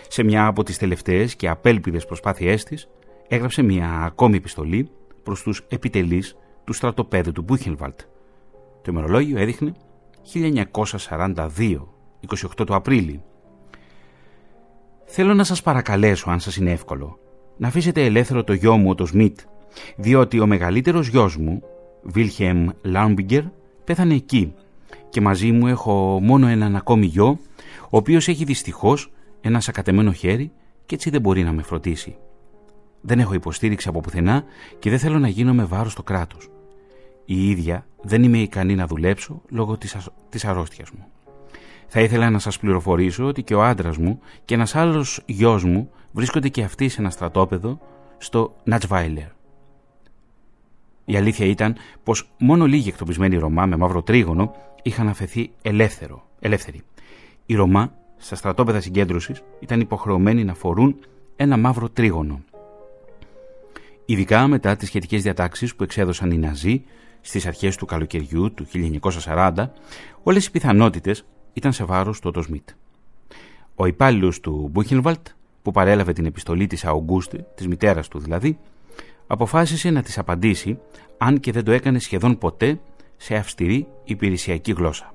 Σε 0.08 0.22
μια 0.22 0.46
από 0.46 0.62
τις 0.62 0.78
τελευταίες 0.78 1.34
και 1.34 1.48
απέλπιδες 1.48 2.04
προσπάθειές 2.04 2.64
της, 2.64 2.88
έγραψε 3.28 3.62
μια 3.62 3.88
ακόμη 3.88 4.36
επιστολή 4.36 4.90
προς 5.22 5.42
τους 5.42 5.64
επιτελείς 5.68 6.36
του 6.64 6.72
στρατοπέδου 6.72 7.32
του 7.32 7.42
Μπούχενβαλτ. 7.42 8.00
Το 8.82 8.90
ημερολόγιο 8.92 9.38
έδειχνε 9.38 9.72
1942, 11.08 11.48
28 12.28 12.66
του 12.66 12.74
Απρίλη. 12.74 13.22
Θέλω 15.04 15.34
να 15.34 15.44
σας 15.44 15.62
παρακαλέσω, 15.62 16.30
αν 16.30 16.40
σας 16.40 16.56
είναι 16.56 16.70
εύκολο, 16.70 17.18
να 17.56 17.68
αφήσετε 17.68 18.04
ελεύθερο 18.04 18.44
το 18.44 18.52
γιο 18.52 18.76
μου, 18.76 18.94
το 18.94 19.06
Σμιτ, 19.06 19.40
διότι 19.96 20.40
ο 20.40 20.46
μεγαλύτερος 20.46 21.08
γιος 21.08 21.36
μου, 21.36 21.62
Βίλχεμ 22.02 22.68
Λάμπιγκερ, 22.82 23.42
πέθανε 23.84 24.14
εκεί 24.14 24.54
και 25.08 25.20
μαζί 25.20 25.52
μου 25.52 25.66
έχω 25.66 26.20
μόνο 26.22 26.46
έναν 26.46 26.76
ακόμη 26.76 27.06
γιο, 27.06 27.38
ο 27.84 27.96
οποίος 27.96 28.28
έχει 28.28 28.44
δυστυχώς 28.44 29.12
ένα 29.40 29.60
σακατεμένο 29.60 30.12
χέρι 30.12 30.52
και 30.86 30.94
έτσι 30.94 31.10
δεν 31.10 31.20
μπορεί 31.20 31.42
να 31.42 31.52
με 31.52 31.62
φροντίσει. 31.62 32.16
Δεν 33.00 33.18
έχω 33.18 33.34
υποστήριξη 33.34 33.88
από 33.88 34.00
πουθενά 34.00 34.44
και 34.78 34.90
δεν 34.90 34.98
θέλω 34.98 35.18
να 35.18 35.28
γίνομαι 35.28 35.64
βάρος 35.64 35.92
στο 35.92 36.02
κράτος. 36.02 36.51
Η 37.34 37.50
ίδια 37.50 37.86
δεν 38.02 38.22
είμαι 38.22 38.38
ικανή 38.38 38.74
να 38.74 38.86
δουλέψω 38.86 39.42
λόγω 39.48 39.76
της, 39.76 39.94
ασ... 39.94 40.08
της 40.28 40.44
αρρώστιας 40.44 40.90
μου. 40.90 41.06
Θα 41.86 42.00
ήθελα 42.00 42.30
να 42.30 42.38
σας 42.38 42.58
πληροφορήσω 42.58 43.24
ότι 43.24 43.42
και 43.42 43.54
ο 43.54 43.62
άντρας 43.62 43.96
μου 43.96 44.20
και 44.44 44.54
ένας 44.54 44.74
άλλος 44.74 45.22
γιος 45.26 45.64
μου 45.64 45.90
βρίσκονται 46.12 46.48
και 46.48 46.62
αυτοί 46.62 46.88
σε 46.88 47.00
ένα 47.00 47.10
στρατόπεδο 47.10 47.80
στο 48.18 48.54
Νατσβάιλερ. 48.64 49.26
Η 51.04 51.16
αλήθεια 51.16 51.46
ήταν 51.46 51.76
πως 52.02 52.30
μόνο 52.38 52.66
λίγοι 52.66 52.88
εκτοπισμένοι 52.88 53.36
Ρωμά 53.36 53.66
με 53.66 53.76
μαύρο 53.76 54.02
τρίγωνο 54.02 54.54
είχαν 54.82 55.08
αφαιθεί 55.08 55.50
ελεύθερο, 55.62 56.26
ελεύθεροι. 56.40 56.82
Οι 57.46 57.54
Ρωμά 57.54 57.92
στα 58.16 58.36
στρατόπεδα 58.36 58.80
συγκέντρωσης 58.80 59.42
ήταν 59.60 59.80
υποχρεωμένοι 59.80 60.44
να 60.44 60.54
φορούν 60.54 60.96
ένα 61.36 61.56
μαύρο 61.56 61.88
τρίγωνο. 61.88 62.42
Ειδικά 64.04 64.46
μετά 64.46 64.76
τις 64.76 64.88
σχετικές 64.88 65.22
διατάξεις 65.22 65.74
που 65.74 65.82
εξέδωσαν 65.82 66.30
οι 66.30 66.36
Ναζί 66.36 66.84
στις 67.22 67.46
αρχές 67.46 67.76
του 67.76 67.86
καλοκαιριού 67.86 68.54
του 68.54 68.66
1940, 69.24 69.70
όλες 70.22 70.46
οι 70.46 70.50
πιθανότητες 70.50 71.24
ήταν 71.52 71.72
σε 71.72 71.84
βάρος 71.84 72.20
του 72.20 72.28
Ότο 72.28 72.42
Σμιτ. 72.42 72.68
Ο 73.74 73.86
υπάλληλος 73.86 74.40
του 74.40 74.68
Μπούχενβαλτ, 74.72 75.26
που 75.62 75.70
παρέλαβε 75.70 76.12
την 76.12 76.24
επιστολή 76.24 76.66
της 76.66 76.84
Αουγκούστε, 76.84 77.46
της 77.54 77.66
μητέρας 77.66 78.08
του 78.08 78.18
δηλαδή, 78.18 78.58
αποφάσισε 79.26 79.90
να 79.90 80.02
της 80.02 80.18
απαντήσει, 80.18 80.78
αν 81.18 81.40
και 81.40 81.52
δεν 81.52 81.64
το 81.64 81.72
έκανε 81.72 81.98
σχεδόν 81.98 82.38
ποτέ, 82.38 82.80
σε 83.16 83.34
αυστηρή 83.34 83.86
υπηρεσιακή 84.04 84.72
γλώσσα. 84.72 85.14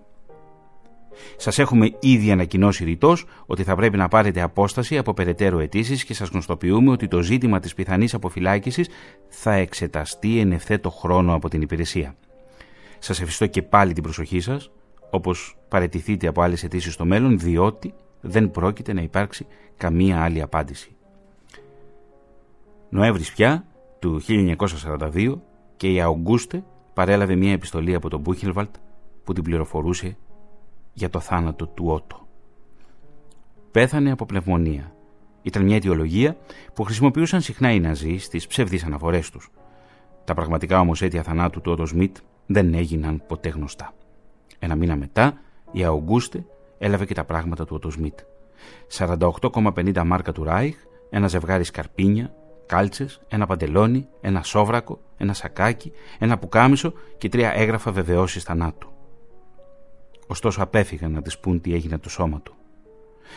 Σας 1.37 1.59
έχουμε 1.59 1.91
ήδη 1.99 2.31
ανακοινώσει 2.31 2.83
ρητός 2.83 3.25
ότι 3.45 3.63
θα 3.63 3.75
πρέπει 3.75 3.97
να 3.97 4.07
πάρετε 4.07 4.41
απόσταση 4.41 4.97
από 4.97 5.13
περαιτέρω 5.13 5.59
αιτήσεις 5.59 6.03
και 6.03 6.13
σας 6.13 6.29
γνωστοποιούμε 6.29 6.91
ότι 6.91 7.07
το 7.07 7.21
ζήτημα 7.21 7.59
της 7.59 7.73
πιθανής 7.73 8.13
αποφυλάκησης 8.13 8.89
θα 9.27 9.53
εξεταστεί 9.53 10.39
εν 10.39 10.51
ευθέτω 10.51 10.89
χρόνο 10.89 11.33
από 11.33 11.49
την 11.49 11.61
υπηρεσία. 11.61 12.15
Σας 12.99 13.17
ευχαριστώ 13.17 13.47
και 13.47 13.61
πάλι 13.61 13.93
την 13.93 14.03
προσοχή 14.03 14.39
σας, 14.39 14.71
όπως 15.09 15.57
παρετηθείτε 15.67 16.27
από 16.27 16.41
άλλες 16.41 16.63
αιτήσεις 16.63 16.93
στο 16.93 17.05
μέλλον, 17.05 17.39
διότι 17.39 17.93
δεν 18.21 18.51
πρόκειται 18.51 18.93
να 18.93 19.01
υπάρξει 19.01 19.45
καμία 19.77 20.23
άλλη 20.23 20.41
απάντηση. 20.41 20.95
Νοέμβρης 22.89 23.31
πια 23.31 23.65
του 23.99 24.21
1942 24.27 25.41
και 25.77 25.91
η 25.91 26.01
Αουγκούστε 26.01 26.63
παρέλαβε 26.93 27.35
μια 27.35 27.51
επιστολή 27.51 27.95
από 27.95 28.09
τον 28.09 28.19
Μπούχελβαλτ 28.19 28.75
που 29.23 29.33
την 29.33 29.43
πληροφορούσε 29.43 30.17
για 30.97 31.09
το 31.09 31.19
θάνατο 31.19 31.67
του 31.67 31.85
Ότο. 31.87 32.27
Πέθανε 33.71 34.11
από 34.11 34.25
πνευμονία 34.25 34.95
Ήταν 35.41 35.63
μια 35.63 35.75
αιτιολογία 35.75 36.37
που 36.73 36.83
χρησιμοποιούσαν 36.83 37.41
συχνά 37.41 37.71
οι 37.71 37.79
Ναζί 37.79 38.17
στις 38.17 38.47
ψευδείς 38.47 38.83
αναφορές 38.83 39.29
τους. 39.29 39.51
Τα 40.23 40.33
πραγματικά 40.33 40.79
όμως 40.79 41.01
αίτια 41.01 41.23
θανάτου 41.23 41.61
του 41.61 41.71
Ότο 41.71 41.85
Σμιτ 41.85 42.17
δεν 42.45 42.73
έγιναν 42.73 43.23
ποτέ 43.27 43.49
γνωστά. 43.49 43.93
Ένα 44.59 44.75
μήνα 44.75 44.95
μετά, 44.95 45.39
η 45.71 45.83
Αουγκούστε 45.83 46.45
έλαβε 46.77 47.05
και 47.05 47.13
τα 47.13 47.23
πράγματα 47.23 47.65
του 47.65 47.75
Ότο 47.75 47.89
Σμιτ. 47.89 48.19
48,50 48.97 50.03
μάρκα 50.05 50.31
του 50.31 50.43
Ράιχ, 50.43 50.75
ένα 51.09 51.27
ζευγάρι 51.27 51.63
σκαρπίνια, 51.63 52.33
κάλτσες, 52.65 53.21
ένα 53.27 53.45
παντελόνι, 53.45 54.07
ένα 54.21 54.43
σόβρακο, 54.43 54.99
ένα 55.17 55.33
σακάκι, 55.33 55.91
ένα 56.19 56.37
πουκάμισο 56.37 56.93
και 57.17 57.29
τρία 57.29 57.51
έγγραφα 57.53 57.91
βεβαιώσεις 57.91 58.43
θανάτου. 58.43 58.96
Ωστόσο 60.27 60.63
απέφυγαν 60.63 61.11
να 61.11 61.21
της 61.21 61.39
πούν 61.39 61.61
τι 61.61 61.73
έγινε 61.73 61.97
το 61.97 62.09
σώμα 62.09 62.41
του. 62.41 62.53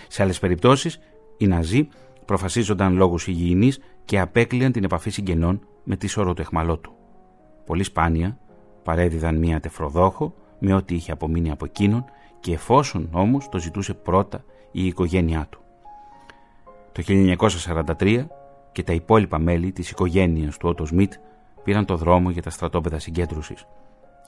Σε 0.09 0.23
άλλες 0.23 0.39
περιπτώσεις, 0.39 1.01
οι 1.37 1.47
Ναζί 1.47 1.89
προφασίζονταν 2.25 2.97
λόγους 2.97 3.27
υγιεινής 3.27 3.81
και 4.05 4.21
απέκλειαν 4.21 4.73
την 4.73 4.85
επαφή 4.85 5.11
συγγενών 5.11 5.67
με 5.85 5.97
τη 5.97 6.07
σώρο 6.07 6.35
του 6.35 6.41
εχμαλό 6.41 6.79
του. 6.79 6.93
Πολύ 7.67 7.83
σπάνια 7.83 8.39
παρέδιδαν 8.83 9.37
μία 9.37 9.61
τεφροδόχο 9.61 10.35
με 10.59 10.75
ό,τι 10.75 10.95
είχε 10.95 11.13
απομείνει 11.13 11.51
από 11.51 11.65
εκείνον 11.65 12.05
και 12.41 12.53
εφόσον 12.53 13.09
όμως 13.13 13.49
το 13.49 13.59
ζητούσε 13.59 13.95
πρώτα 13.95 14.45
η 14.73 14.87
οικογένειά 14.87 15.47
του. 15.51 15.61
Το 16.93 17.03
1943 17.99 18.27
και 18.73 18.83
τα 18.83 18.93
υπόλοιπα 18.93 19.39
μέλη 19.39 19.73
της 19.73 19.91
οικογένειας 19.91 20.57
του 20.57 20.69
Ότο 20.69 20.87
Σμιτ 20.87 21.13
πήραν 21.65 21.85
το 21.85 21.97
δρόμο 21.97 22.31
για 22.31 22.43
τα 22.43 22.51
στρατόπεδα 22.51 22.99
συγκέντρωσης. 22.99 23.67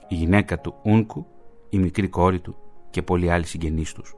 Η 0.07 0.15
γυναίκα 0.15 0.59
του 0.59 0.75
Ούνκου, 0.83 1.25
η 1.73 1.77
μικρή 1.77 2.07
κόρη 2.07 2.39
του 2.39 2.55
και 2.89 3.01
πολλοί 3.01 3.31
άλλοι 3.31 3.45
συγγενείς 3.45 3.93
τους. 3.93 4.15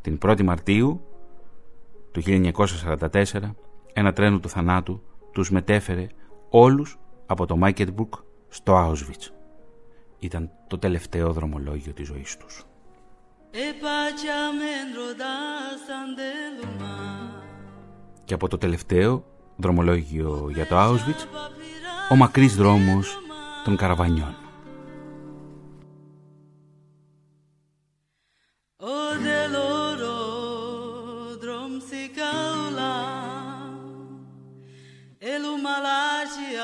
Την 0.00 0.18
1η 0.22 0.42
Μαρτίου 0.42 1.00
του 2.12 2.22
1944 2.26 3.24
ένα 3.92 4.12
τρένο 4.12 4.38
του 4.38 4.48
θανάτου 4.48 5.02
τους 5.32 5.50
μετέφερε 5.50 6.06
όλους 6.50 6.98
από 7.26 7.46
το 7.46 7.56
Μαγκντεμπούργκ 7.56 8.12
στο 8.48 8.72
Auschwitz. 8.76 9.30
Ήταν 10.18 10.50
το 10.66 10.78
τελευταίο 10.78 11.32
δρομολόγιο 11.32 11.92
της 11.92 12.06
ζωής 12.06 12.36
τους. 12.36 12.64
Και 18.24 18.34
από 18.34 18.48
το 18.48 18.58
τελευταίο 18.58 19.24
δρομολόγιο 19.56 20.48
για 20.52 20.66
το 20.66 20.76
Auschwitz, 20.78 21.26
ο 22.10 22.14
μακρύς 22.14 22.56
δρόμος 22.56 23.18
των 23.64 23.76
καραβανιών. 23.76 24.41
O 28.84 29.14
de 29.14 29.46
loro 29.46 31.36
drum 31.40 31.80
si 31.80 32.08
kaula 32.08 33.70
El 35.20 35.44
umalaji 35.44 36.56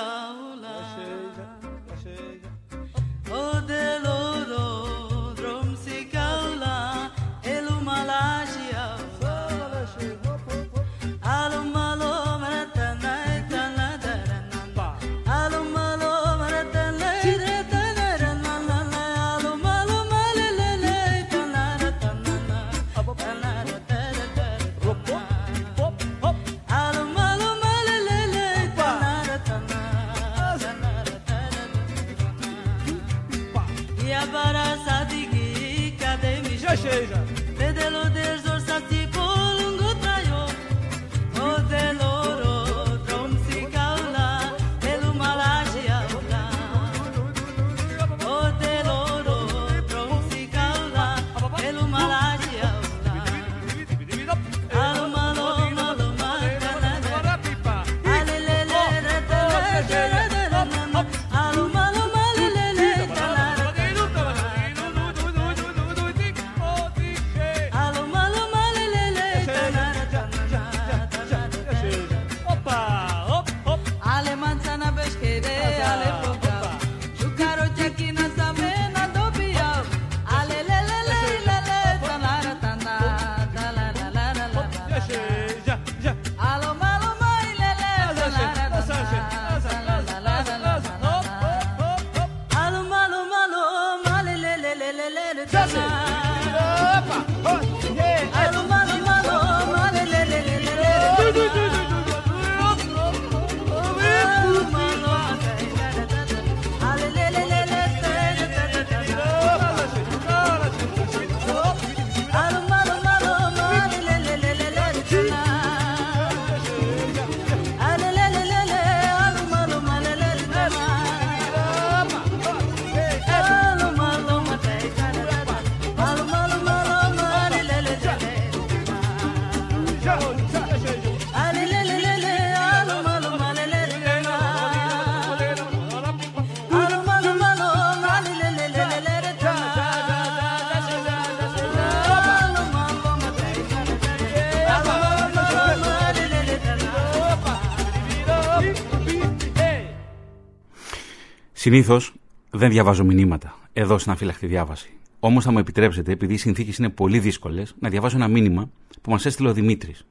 Συνήθως 151.68 152.12
δεν 152.50 152.70
διαβάζω 152.70 153.04
μηνύματα 153.04 153.58
εδώ 153.72 153.98
στην 153.98 154.12
αφύλακτη 154.12 154.46
διάβαση. 154.46 154.90
Όμως 155.20 155.44
θα 155.44 155.52
μου 155.52 155.58
επιτρέψετε, 155.58 156.12
επειδή 156.12 156.34
οι 156.34 156.36
συνθήκες 156.36 156.76
είναι 156.76 156.88
πολύ 156.88 157.18
δύσκολες, 157.18 157.74
να 157.78 157.88
διαβάσω 157.88 158.16
ένα 158.16 158.28
μήνυμα 158.28 158.70
που 159.02 159.10
μας 159.10 159.26
έστειλε 159.26 159.48
ο 159.48 159.52
Δημήτρης. 159.52 160.06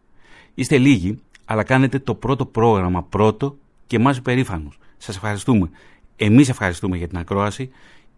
Είστε 0.54 0.78
λίγοι, 0.78 1.20
αλλά 1.46 1.64
κάνετε 1.64 2.00
το 2.00 2.16
πρώτο 2.16 2.46
πρόγραμμα 2.46 3.04
πρώτο 3.04 3.58
και 3.88 3.96
εμά 3.96 4.14
υπερήφανου. 4.18 4.70
Σας 4.98 5.16
ευχαριστούμε. 5.16 5.70
Εμείς 6.16 6.50
ευχαριστούμε 6.50 6.98
για 6.98 7.08
την 7.08 7.18
ακρόαση 7.18 7.70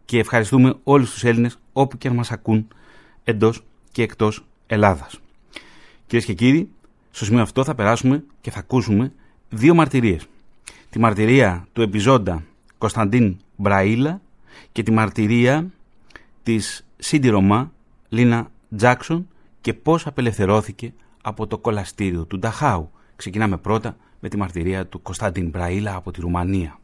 και 0.06 0.20
ευχαριστούμε 0.20 0.76
όλους 0.84 1.12
τους 1.12 1.24
Έλληνες 1.24 1.60
όπου 1.74 1.98
και 1.98 2.08
αν 2.08 2.16
μας 2.16 2.32
ακούν 2.32 2.68
εντός 3.24 3.64
και 3.92 4.02
εκτός 4.02 4.46
Ελλάδας. 4.68 5.20
Κυρίες 6.08 6.26
και 6.26 6.34
κύριοι, 6.34 6.70
στο 7.12 7.26
σημείο 7.26 7.42
αυτό 7.42 7.64
θα 7.64 7.76
περάσουμε 7.76 8.24
και 8.42 8.52
θα 8.52 8.60
ακούσουμε 8.60 9.12
δύο 9.50 9.74
μαρτυρίες. 9.74 10.28
Τη 10.90 11.00
μαρτυρία 11.00 11.68
του 11.74 11.82
επιζώντα 11.82 12.44
Κωνσταντίν 12.80 13.38
Μπραήλα 13.56 14.22
και 14.72 14.84
τη 14.84 14.92
μαρτυρία 14.92 15.66
της 16.44 16.86
Σίντι 16.98 17.30
Ρωμά, 17.30 17.72
Λίνα 18.10 18.52
Τζάξον 18.76 19.28
και 19.62 19.74
πώς 19.74 20.08
απελευθερώθηκε 20.08 20.94
από 21.22 21.48
το 21.48 21.58
κολαστήριο 21.58 22.26
του 22.26 22.40
Νταχάου. 22.40 22.92
Ξεκινάμε 23.16 23.58
πρώτα 23.58 23.96
με 24.20 24.30
τη 24.30 24.38
μαρτυρία 24.38 24.86
του 24.86 25.02
Κωνσταντίν 25.02 25.50
Μπραήλα 25.50 25.96
από 25.96 26.12
τη 26.12 26.22
Ρουμανία. 26.22 26.80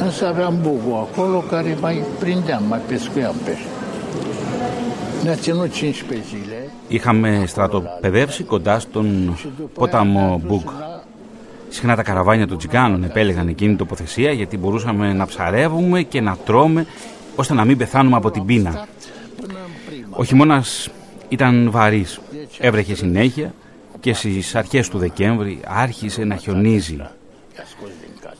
În 0.00 0.10
Sarambugu, 0.18 0.92
acolo 1.04 1.38
care 1.50 1.76
mai 1.80 1.96
prindeam, 2.20 2.62
mai 2.68 2.80
pescuiam 2.88 3.36
pește. 3.44 3.68
Ne-a 5.24 5.34
ținut 5.34 5.70
15 5.72 6.22
zile. 6.30 6.70
Είχαμε 6.88 7.44
στρατοπεδεύσει 7.46 8.42
κοντά 8.44 8.78
στον 8.78 9.36
ποταμό 9.74 10.40
Μπουκ. 10.46 10.68
Συχνά 11.68 11.96
τα 11.96 12.02
καραβάνια 12.02 12.46
των 12.46 12.58
τσιγκάνων 12.58 13.04
επέλεγαν 13.04 13.48
εκείνη 13.48 13.68
την 13.68 13.78
τοποθεσία 13.78 14.32
γιατί 14.32 14.58
μπορούσαμε 14.58 15.12
να 15.12 15.26
ψαρεύουμε 15.26 16.02
και 16.02 16.20
να 16.20 16.36
τρώμε 16.36 16.86
ώστε 17.36 17.54
να 17.54 17.64
μην 17.64 17.76
πεθάνουμε 17.76 18.16
από 18.16 18.30
την 18.30 18.44
πείνα. 18.44 18.86
Ο 20.10 20.24
χειμώνας 20.24 20.88
ήταν 21.28 21.70
βαρύς. 21.70 22.20
Έβρεχε 22.58 22.94
συνέχεια 22.94 23.54
και 24.00 24.14
στις 24.14 24.54
αρχές 24.54 24.88
του 24.88 24.98
Δεκέμβρη 24.98 25.60
άρχισε 25.66 26.24
να 26.24 26.36
χιονίζει. 26.36 26.98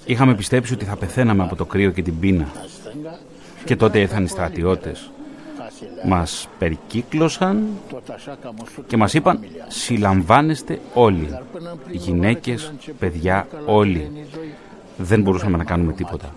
Είχαμε 0.04 0.34
πιστέψει 0.34 0.72
ότι 0.72 0.84
θα 0.84 0.96
πεθαίναμε 0.96 1.42
από 1.42 1.56
το 1.56 1.64
κρύο 1.64 1.90
και 1.90 2.02
την 2.02 2.18
πείνα. 2.18 2.48
Και 3.64 3.76
τότε 3.76 3.98
ήρθαν 3.98 4.24
οι 4.24 4.28
στρατιώτες. 4.28 5.10
Μας 6.06 6.48
περικύκλωσαν 6.58 7.66
και 8.86 8.96
μας 8.96 9.14
είπαν 9.14 9.38
συλλαμβάνεστε 9.68 10.80
όλοι. 10.94 11.38
Γυναίκες, 11.90 12.72
παιδιά, 12.98 13.46
όλοι. 13.66 14.10
Δεν 14.96 15.22
μπορούσαμε 15.22 15.56
να 15.56 15.64
κάνουμε 15.64 15.92
τίποτα. 15.92 16.34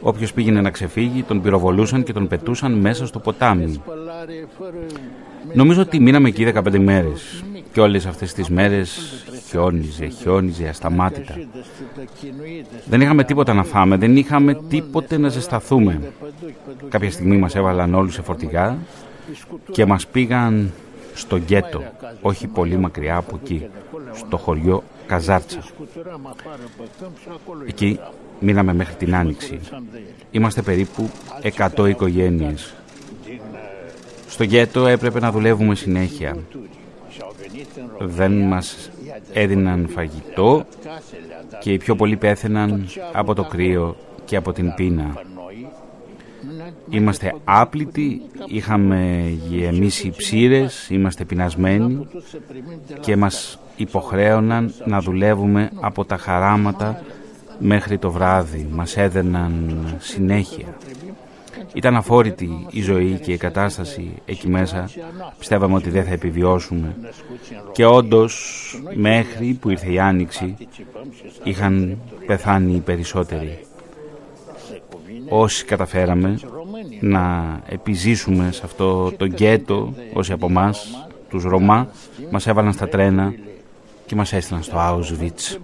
Όποιος 0.00 0.32
πήγαινε 0.32 0.60
να 0.60 0.70
ξεφύγει 0.70 1.22
τον 1.22 1.42
πυροβολούσαν 1.42 2.02
και 2.02 2.12
τον 2.12 2.28
πετούσαν 2.28 2.72
μέσα 2.72 3.06
στο 3.06 3.18
ποτάμι. 3.18 3.82
Νομίζω 5.54 5.80
ότι 5.80 6.00
μείναμε 6.00 6.28
εκεί 6.28 6.52
15 6.54 6.78
μέρες 6.78 7.44
και 7.72 7.80
όλες 7.80 8.06
αυτές 8.06 8.32
τις 8.32 8.48
μέρες 8.48 8.98
χιόνιζε, 9.54 10.06
χιόνιζε 10.06 10.68
ασταμάτητα. 10.68 11.34
Δεν 12.88 13.00
είχαμε 13.00 13.24
τίποτα 13.24 13.54
να 13.54 13.64
φάμε, 13.64 13.96
δεν 13.96 14.16
είχαμε 14.16 14.54
τίποτε 14.68 15.18
να 15.18 15.28
ζεσταθούμε. 15.28 16.12
Κάποια 16.88 17.10
στιγμή 17.10 17.36
μας 17.36 17.54
έβαλαν 17.54 17.94
όλους 17.94 18.14
σε 18.14 18.22
φορτηγά 18.22 18.76
και 19.70 19.86
μας 19.86 20.06
πήγαν 20.06 20.72
στο 21.14 21.36
γκέτο, 21.36 21.82
όχι 22.20 22.46
πολύ 22.46 22.76
μακριά 22.76 23.16
από 23.16 23.38
εκεί, 23.42 23.66
στο 24.14 24.36
χωριό 24.36 24.82
Καζάρτσα. 25.06 25.62
Εκεί 27.66 27.98
μείναμε 28.40 28.74
μέχρι 28.74 28.94
την 28.94 29.14
Άνοιξη. 29.14 29.60
Είμαστε 30.30 30.62
περίπου 30.62 31.10
100 31.76 31.88
οικογένειες. 31.88 32.74
Στο 34.28 34.44
γκέτο 34.44 34.86
έπρεπε 34.86 35.20
να 35.20 35.30
δουλεύουμε 35.30 35.74
συνέχεια. 35.74 36.36
Δεν 37.98 38.32
μας 38.32 38.90
έδιναν 39.32 39.88
φαγητό 39.88 40.64
και 41.60 41.72
οι 41.72 41.76
πιο 41.76 41.96
πολλοί 41.96 42.16
πέθαιναν 42.16 42.86
από 43.12 43.34
το 43.34 43.44
κρύο 43.44 43.96
και 44.24 44.36
από 44.36 44.52
την 44.52 44.74
πείνα. 44.74 45.12
Είμαστε 46.90 47.34
άπλητοι, 47.44 48.22
είχαμε 48.46 49.22
γεμίσει 49.48 50.10
ψήρες, 50.16 50.88
είμαστε 50.90 51.24
πεινασμένοι 51.24 52.06
και 53.00 53.16
μας 53.16 53.58
υποχρέωναν 53.76 54.74
να 54.84 55.00
δουλεύουμε 55.00 55.70
από 55.80 56.04
τα 56.04 56.16
χαράματα 56.16 57.02
μέχρι 57.58 57.98
το 57.98 58.10
βράδυ. 58.10 58.68
Μας 58.70 58.96
έδαιναν 58.96 59.84
συνέχεια. 59.98 60.66
Ήταν 61.74 61.96
αφόρητη 61.96 62.66
η 62.70 62.82
ζωή 62.82 63.18
και 63.22 63.32
η 63.32 63.36
κατάσταση 63.36 64.12
εκεί 64.24 64.48
μέσα. 64.48 64.90
Πιστεύαμε 65.38 65.74
ότι 65.74 65.90
δεν 65.90 66.04
θα 66.04 66.10
επιβιώσουμε. 66.10 66.96
Και 67.72 67.84
όντως 67.84 68.34
μέχρι 68.94 69.58
που 69.60 69.70
ήρθε 69.70 69.92
η 69.92 69.98
Άνοιξη 69.98 70.56
είχαν 71.44 71.98
πεθάνει 72.26 72.74
οι 72.74 72.80
περισσότεροι. 72.80 73.58
Όσοι 75.28 75.64
καταφέραμε 75.64 76.38
να 77.00 77.60
επιζήσουμε 77.66 78.52
σε 78.52 78.60
αυτό 78.64 79.12
το 79.16 79.26
γκέτο, 79.26 79.94
όσοι 80.12 80.32
από 80.32 80.46
εμάς, 80.46 81.08
τους 81.28 81.42
Ρωμά, 81.42 81.88
μας 82.30 82.46
έβαλαν 82.46 82.72
στα 82.72 82.88
τρένα 82.88 83.34
και 84.06 84.14
μας 84.14 84.32
έστειλαν 84.32 84.62
στο 84.62 84.76
Auschwitz. 84.78 85.58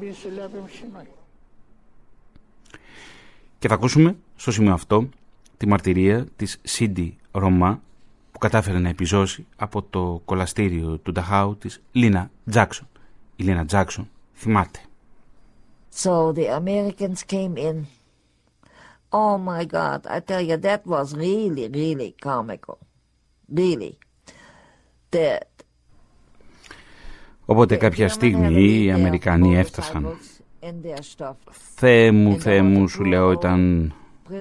Και 3.58 3.68
θα 3.68 3.74
ακούσουμε 3.74 4.16
στο 4.36 4.52
σημείο 4.52 4.72
αυτό 4.72 5.08
τη 5.60 5.66
μαρτυρία 5.66 6.26
της 6.36 6.58
Σίντι 6.62 7.16
Ρωμά 7.30 7.82
που 8.32 8.38
κατάφερε 8.38 8.78
να 8.78 8.88
επιζώσει 8.88 9.46
από 9.56 9.82
το 9.82 10.22
κολαστήριο 10.24 10.98
του 10.98 11.12
Νταχάου 11.12 11.56
της 11.56 11.82
Λίνα 11.92 12.30
Τζάξον. 12.50 12.86
Η 13.36 13.42
Λίνα 13.44 13.64
Τζάξον 13.64 14.08
θυμάται. 14.34 14.78
So 16.02 16.32
the 16.32 16.48
Americans 16.48 17.22
came 17.32 17.56
in. 17.56 17.76
Oh 19.10 19.36
my 19.38 19.64
God, 19.64 20.00
I 20.06 20.20
tell 20.20 20.40
you, 20.48 20.56
that 20.56 20.82
was 20.86 21.14
really, 21.14 21.68
really 21.80 22.14
comical. 22.24 22.78
Really. 23.56 23.92
That 25.10 25.42
Οπότε 27.44 27.76
κάποια 27.76 28.08
στιγμή 28.08 28.84
οι 28.84 28.90
Αμερικανοί 28.92 29.56
έφτασαν. 29.56 30.18
in 30.62 30.86
their 30.86 31.18
stuff. 31.18 31.34
Θεέ 31.74 32.10
μου, 32.10 32.40
Θεέ 32.40 32.62
μου, 32.62 32.88
σου 32.88 33.04
λέω, 33.04 33.32
ήταν, 33.32 33.92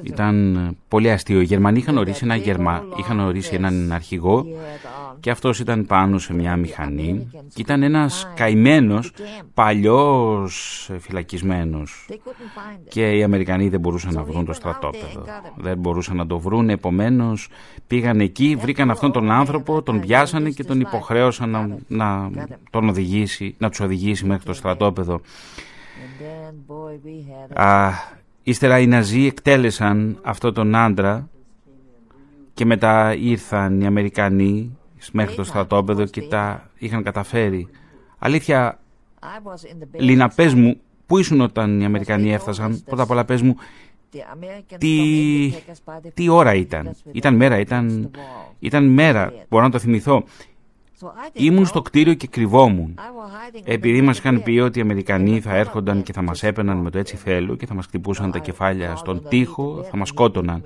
ήταν 0.03 0.77
πολύ 0.87 1.11
αστείο. 1.11 1.41
Οι 1.41 1.43
Γερμανοί 1.43 1.79
είχαν 1.79 1.97
ορίσει, 1.97 2.19
ένα 2.23 2.35
Γερμα... 2.35 2.83
είχαν 2.95 3.19
ορίσει 3.19 3.55
έναν 3.55 3.91
αρχηγό 3.91 4.45
και 5.19 5.29
αυτός 5.29 5.59
ήταν 5.59 5.85
πάνω 5.85 6.17
σε 6.17 6.33
μια 6.33 6.55
μηχανή 6.55 7.27
και 7.31 7.61
ήταν 7.61 7.83
ένας 7.83 8.27
καημένος, 8.35 9.11
παλιός 9.53 10.89
φυλακισμένος. 10.99 12.07
They 12.09 12.13
couldn't 12.13 12.15
find 12.15 12.85
it. 12.85 12.89
Και 12.89 13.11
οι 13.11 13.23
Αμερικανοί 13.23 13.69
δεν 13.69 13.79
μπορούσαν 13.79 14.13
να 14.13 14.23
βρουν 14.23 14.45
το 14.45 14.53
στρατόπεδο. 14.53 15.23
Δεν 15.55 15.77
μπορούσαν 15.77 16.15
να 16.15 16.27
το 16.27 16.39
βρουν, 16.39 16.69
επομένως 16.69 17.47
πήγαν 17.87 18.19
εκεί, 18.19 18.55
βρήκαν 18.59 18.91
αυτόν 18.91 19.11
τον 19.11 19.31
άνθρωπο, 19.31 19.81
τον 19.81 19.99
πιάσανε 19.99 20.49
και 20.49 20.63
τον 20.63 20.79
υποχρέωσαν 20.79 21.49
να, 21.49 21.67
να 21.87 22.29
τον 22.69 22.89
οδηγήσει, 22.89 23.55
να 23.57 23.69
τους 23.69 23.79
οδηγήσει 23.79 24.25
μέχρι 24.25 24.45
το 24.45 24.53
στρατόπεδο. 24.53 25.21
And 26.01 26.21
then, 26.23 26.53
boy, 26.67 26.93
we 27.05 27.17
had 27.29 27.61
Α, 27.61 27.91
ύστερα 28.49 28.79
οι 28.79 28.87
Ναζί 28.87 29.25
εκτέλεσαν 29.25 30.19
αυτόν 30.23 30.53
τον 30.53 30.75
άντρα 30.75 31.29
και 32.53 32.65
μετά 32.65 33.15
ήρθαν 33.15 33.81
οι 33.81 33.85
Αμερικανοί 33.85 34.77
μέχρι 35.11 35.35
το 35.35 35.43
στρατόπεδο 35.43 36.05
και 36.05 36.21
τα 36.21 36.69
είχαν 36.77 37.03
καταφέρει. 37.03 37.67
Αλήθεια, 38.19 38.79
I 39.21 39.25
was 39.47 39.53
in 39.53 39.83
the 39.83 40.01
Λίνα, 40.01 40.29
πες 40.29 40.53
μου, 40.53 40.79
πού 41.05 41.17
ήσουν 41.17 41.41
όταν 41.41 41.81
οι 41.81 41.85
Αμερικανοί 41.85 42.33
έφτασαν, 42.33 42.83
πρώτα 42.85 43.03
απ' 43.03 43.09
όλα 43.09 43.25
πες 43.25 43.41
μου, 43.41 43.55
The 44.13 44.17
Americans 44.17 44.77
τι, 44.77 44.97
come 45.51 45.53
in 45.53 45.55
to 45.55 45.55
take 45.55 45.71
us 45.71 45.93
by 45.93 46.07
the 46.07 46.11
τι 46.13 46.29
ώρα 46.29 46.51
feet, 46.51 46.57
ήταν; 46.59 46.85
because 46.85 47.09
we 47.09 47.15
Ήταν 47.15 47.33
were 47.33 47.37
μέρα, 47.37 47.55
against 47.55 47.61
ήταν, 47.61 48.11
the 48.13 48.17
wall. 48.17 48.53
ήταν 48.59 48.85
μέρα, 48.85 49.33
μπορώ 49.49 49.63
να 49.63 49.69
το 49.69 49.79
θυμηθώ. 49.79 50.23
So 51.01 51.05
I 51.05 51.07
didn't 51.07 51.41
Ήμουν 51.41 51.63
know. 51.63 51.67
στο 51.67 51.81
κτίριο 51.81 52.13
και 52.13 52.27
κρυβόμουν. 52.27 52.95
I 52.97 53.01
was 53.01 53.55
hiding 53.57 53.61
Επειδή 53.65 53.99
underneath 53.99 54.03
μας 54.03 54.17
the 54.17 54.19
είχαν 54.19 54.37
bed. 54.37 54.43
πει 54.43 54.59
ότι 54.59 54.79
οι 54.79 54.81
Αμερικανοί 54.81 55.39
θα 55.39 55.55
έρχονταν 55.55 56.03
και 56.03 56.13
θα 56.13 56.21
μας 56.21 56.43
έπαιρναν 56.43 56.77
με 56.77 56.89
το 56.89 56.97
έτσι 56.97 57.15
θέλω 57.15 57.55
και 57.55 57.65
θα 57.65 57.73
μας 57.73 57.85
χτυπούσαν 57.85 58.31
τα 58.31 58.39
κεφάλια 58.39 58.95
στον 58.95 59.27
τοίχο, 59.29 59.85
θα 59.89 59.97
μας 59.97 60.07
σκότωναν. 60.07 60.61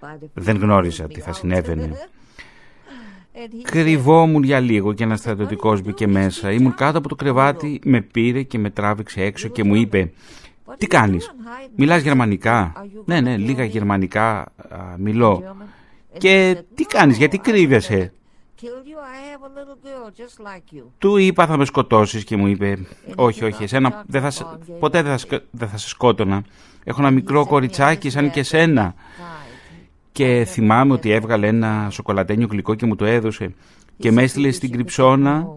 By 0.00 0.04
the 0.04 0.26
Δεν 0.34 0.56
γνώριζα 0.56 1.06
τι 1.06 1.20
θα 1.20 1.30
out. 1.30 1.34
συνέβαινε. 1.34 1.90
And 3.34 3.38
he 3.38 3.62
Κρυβόμουν 3.62 4.42
για 4.42 4.60
λίγο 4.60 4.92
και 4.92 5.04
ένας 5.04 5.18
στρατιωτικός 5.18 5.82
μπήκε 5.82 6.06
μέσα. 6.06 6.52
Ήμουν 6.52 6.74
κάτω 6.74 6.98
από 6.98 7.08
το 7.08 7.14
κρεβάτι, 7.14 7.80
με 7.84 8.00
πήρε 8.00 8.42
και 8.42 8.58
με 8.58 8.70
τράβηξε 8.70 9.22
έξω 9.22 9.48
και 9.48 9.64
μου 9.64 9.74
είπε 9.74 10.12
«Τι 10.78 10.86
κάνεις, 10.86 11.34
μιλάς 11.76 12.02
γερμανικά» 12.02 12.72
«Ναι, 13.04 13.20
ναι, 13.20 13.36
λίγα 13.36 13.64
γερμανικά 13.64 14.38
α, 14.38 14.46
μιλώ». 14.98 15.42
German. 15.44 16.18
«Και 16.18 16.62
τι 16.74 16.84
κάνεις, 16.84 17.16
γιατί 17.16 17.38
κρύβεσαι» 17.38 18.12
Του 20.98 21.16
είπα 21.16 21.46
θα 21.46 21.56
με 21.56 21.64
σκοτώσεις 21.64 22.24
και 22.24 22.36
μου 22.36 22.46
είπε 22.46 22.78
«Όχι, 23.16 23.44
όχι, 23.44 23.62
εσένα 23.62 24.04
δεν 24.06 24.22
θα 24.22 24.30
σε- 24.30 24.46
ποτέ 24.78 25.02
δεν 25.02 25.10
θα, 25.10 25.18
σκ- 25.18 25.42
δεν 25.50 25.68
θα 25.68 25.76
σε 25.76 25.88
σκότωνα. 25.88 26.42
Έχω 26.84 27.00
ένα 27.00 27.10
μικρό 27.10 27.46
κοριτσάκι 27.46 28.10
σαν 28.10 28.30
και 28.30 28.42
σένα». 28.42 28.94
Και 30.12 30.44
θυμάμαι 30.48 30.92
ότι 30.92 31.10
έβγαλε 31.10 31.46
ένα 31.46 31.88
σοκολατένιο 31.90 32.46
γλυκό 32.50 32.74
και 32.74 32.86
μου 32.86 32.96
το 32.96 33.04
έδωσε 33.04 33.54
και 33.98 34.12
με 34.12 34.22
έστειλε 34.22 34.50
στην 34.50 34.70
κρυψώνα 34.72 35.48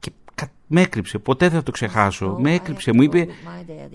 και 0.00 0.12
κα- 0.34 0.50
με 0.66 0.80
έκρυψε. 0.80 1.18
Ποτέ 1.18 1.48
δεν 1.48 1.56
θα 1.58 1.62
το 1.64 1.70
ξεχάσω. 1.70 2.36
Με 2.40 2.52
έκρυψε. 2.54 2.92
Μου 2.92 3.02
είπε, 3.02 3.26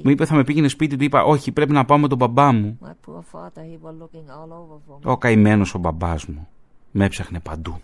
μου 0.03 0.09
είπε 0.12 0.25
θα 0.25 0.35
με 0.35 0.43
πήγαινε 0.43 0.67
σπίτι. 0.67 0.95
Του 0.97 1.03
είπα 1.03 1.23
όχι 1.23 1.51
πρέπει 1.51 1.71
να 1.71 1.85
πάω 1.85 1.97
με 1.97 2.07
τον 2.07 2.17
μπαμπά 2.17 2.51
μου. 2.51 2.77
My 2.83 2.88
poor 3.09 3.19
father, 3.31 3.62
he 3.62 3.88
was 3.88 3.93
looking 4.01 4.27
all 4.29 4.51
over 4.51 4.77
for 4.88 5.07
me. 5.07 5.12
Ο 5.12 5.17
καημένος 5.17 5.73
ο 5.75 5.77
μπαμπάς 5.79 6.25
μου. 6.25 6.47
Με 6.91 7.05
έψαχνε 7.05 7.39
παντού. 7.39 7.81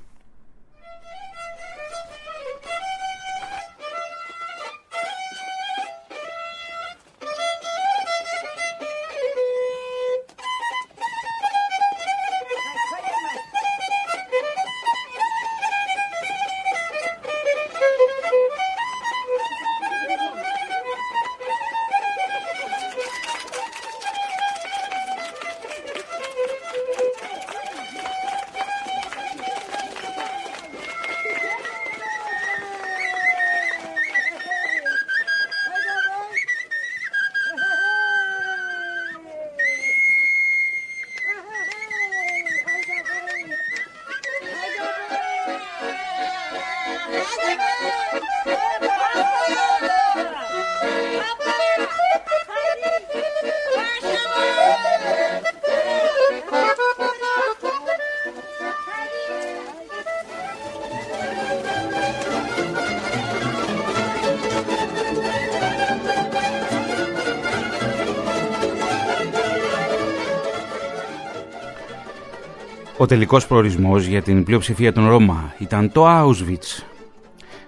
Ο 73.05 73.07
τελικός 73.07 73.47
προορισμός 73.47 74.05
για 74.05 74.21
την 74.21 74.43
πλειοψηφία 74.43 74.93
των 74.93 75.07
Ρωμά 75.07 75.53
ήταν 75.59 75.91
το 75.91 76.05
Auschwitz. 76.07 76.83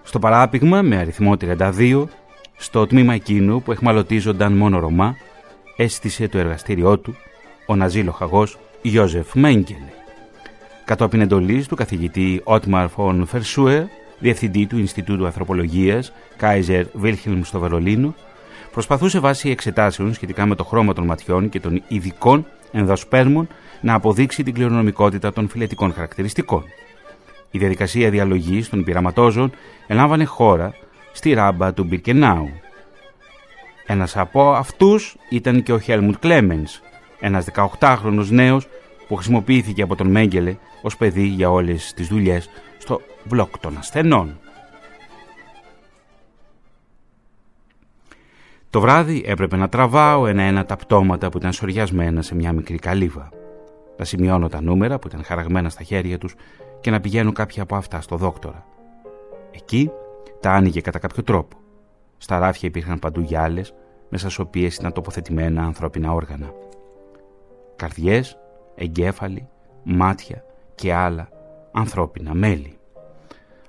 Στο 0.03 0.19
παράπηγμα 0.19 0.81
με 0.81 0.97
αριθμό 0.97 1.35
32, 1.41 2.03
στο 2.55 2.87
τμήμα 2.87 3.13
εκείνου 3.13 3.61
που 3.61 3.71
εχμαλωτίζονταν 3.71 4.53
μόνο 4.53 4.79
Ρωμά, 4.79 5.15
έστησε 5.75 6.27
το 6.27 6.37
εργαστήριό 6.37 6.97
του 6.97 7.15
ο 7.67 7.75
ναζί 7.75 8.05
χαγός 8.17 8.57
Ιώζεφ 8.81 9.33
Μέγκελε. 9.33 9.91
Κατόπιν 10.85 11.21
εντολής 11.21 11.67
του 11.67 11.75
καθηγητή 11.75 12.41
Ότμαρ 12.43 12.87
Φον 12.87 13.25
Φερσούερ, 13.25 13.83
διευθυντή 14.19 14.65
του 14.65 14.77
Ινστιτούτου 14.77 15.25
Ανθρωπολογίας 15.25 16.13
Κάιζερ 16.37 16.85
Βίλχιλμ 16.93 17.41
στο 17.43 17.59
Βερολίνο, 17.59 18.15
προσπαθούσε 18.71 19.19
βάσει 19.19 19.49
εξετάσεων 19.49 20.13
σχετικά 20.13 20.45
με 20.45 20.55
το 20.55 20.63
χρώμα 20.63 20.93
των 20.93 21.05
ματιών 21.05 21.49
και 21.49 21.59
των 21.59 21.83
ειδικών 21.87 22.45
ενδοσπέρμων 22.71 23.47
να 23.81 23.93
αποδείξει 23.93 24.43
την 24.43 24.53
κληρονομικότητα 24.53 25.33
των 25.33 25.49
φυλετικών 25.49 25.93
χαρακτηριστικών. 25.93 26.63
Η 27.51 27.57
διαδικασία 27.57 28.09
διαλογής 28.09 28.69
των 28.69 28.83
πειραματόζων 28.83 29.51
ελάμβανε 29.87 30.25
χώρα 30.25 30.73
στη 31.11 31.33
ράμπα 31.33 31.73
του 31.73 31.83
Μπιρκενάου. 31.83 32.49
Ένας 33.85 34.17
από 34.17 34.51
αυτούς 34.51 35.15
ήταν 35.29 35.63
και 35.63 35.73
ο 35.73 35.79
Χέλμουντ 35.79 36.15
Κλέμενς, 36.19 36.81
ένας 37.19 37.45
18χρονος 37.79 38.27
νέος 38.29 38.67
που 39.07 39.15
χρησιμοποιήθηκε 39.15 39.81
από 39.81 39.95
τον 39.95 40.07
Μέγκελε 40.07 40.55
ως 40.81 40.97
παιδί 40.97 41.25
για 41.25 41.51
όλες 41.51 41.93
τις 41.93 42.07
δουλειές 42.07 42.49
στο 42.77 43.01
μπλοκ 43.23 43.57
των 43.57 43.77
ασθενών. 43.77 44.39
Το 48.77 48.83
βράδυ 48.83 49.23
έπρεπε 49.25 49.55
να 49.55 49.69
τραβάω 49.69 50.27
ένα-ένα 50.27 50.65
τα 50.65 50.75
πτώματα 50.75 51.29
που 51.29 51.37
ήταν 51.37 51.53
σοριασμένα 51.53 52.21
σε 52.21 52.35
μια 52.35 52.53
μικρή 52.53 52.77
καλύβα 52.77 53.29
να 53.97 54.05
σημειώνω 54.05 54.47
τα 54.47 54.61
νούμερα 54.61 54.99
που 54.99 55.07
ήταν 55.07 55.23
χαραγμένα 55.23 55.69
στα 55.69 55.83
χέρια 55.83 56.17
τους 56.17 56.35
και 56.81 56.91
να 56.91 56.99
πηγαίνουν 56.99 57.33
κάποια 57.33 57.63
από 57.63 57.75
αυτά 57.75 58.01
στο 58.01 58.15
δόκτορα. 58.15 58.65
Εκεί 59.51 59.91
τα 60.39 60.51
άνοιγε 60.51 60.81
κατά 60.81 60.99
κάποιο 60.99 61.23
τρόπο. 61.23 61.57
Στα 62.17 62.39
ράφια 62.39 62.67
υπήρχαν 62.69 62.99
παντού 62.99 63.21
γυάλες, 63.21 63.73
μέσα 64.09 64.29
στις 64.29 64.39
οποίες 64.39 64.75
ήταν 64.75 64.93
τοποθετημένα 64.93 65.63
ανθρώπινα 65.63 66.13
όργανα. 66.13 66.53
Καρδιές, 67.75 68.37
εγκέφαλοι, 68.75 69.47
μάτια 69.83 70.43
και 70.75 70.93
άλλα 70.93 71.29
ανθρώπινα 71.71 72.33
μέλη. 72.33 72.77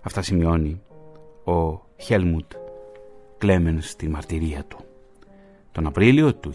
Αυτά 0.02 0.22
σημειώνει 0.22 0.82
ο 1.44 1.82
Χέλμουντ 1.96 2.52
Κλέμενς 3.38 3.90
στη 3.90 4.08
μαρτυρία 4.08 4.64
του. 4.68 4.88
Τον 5.72 5.87
Απρίλιο 5.87 6.35
του 6.35 6.52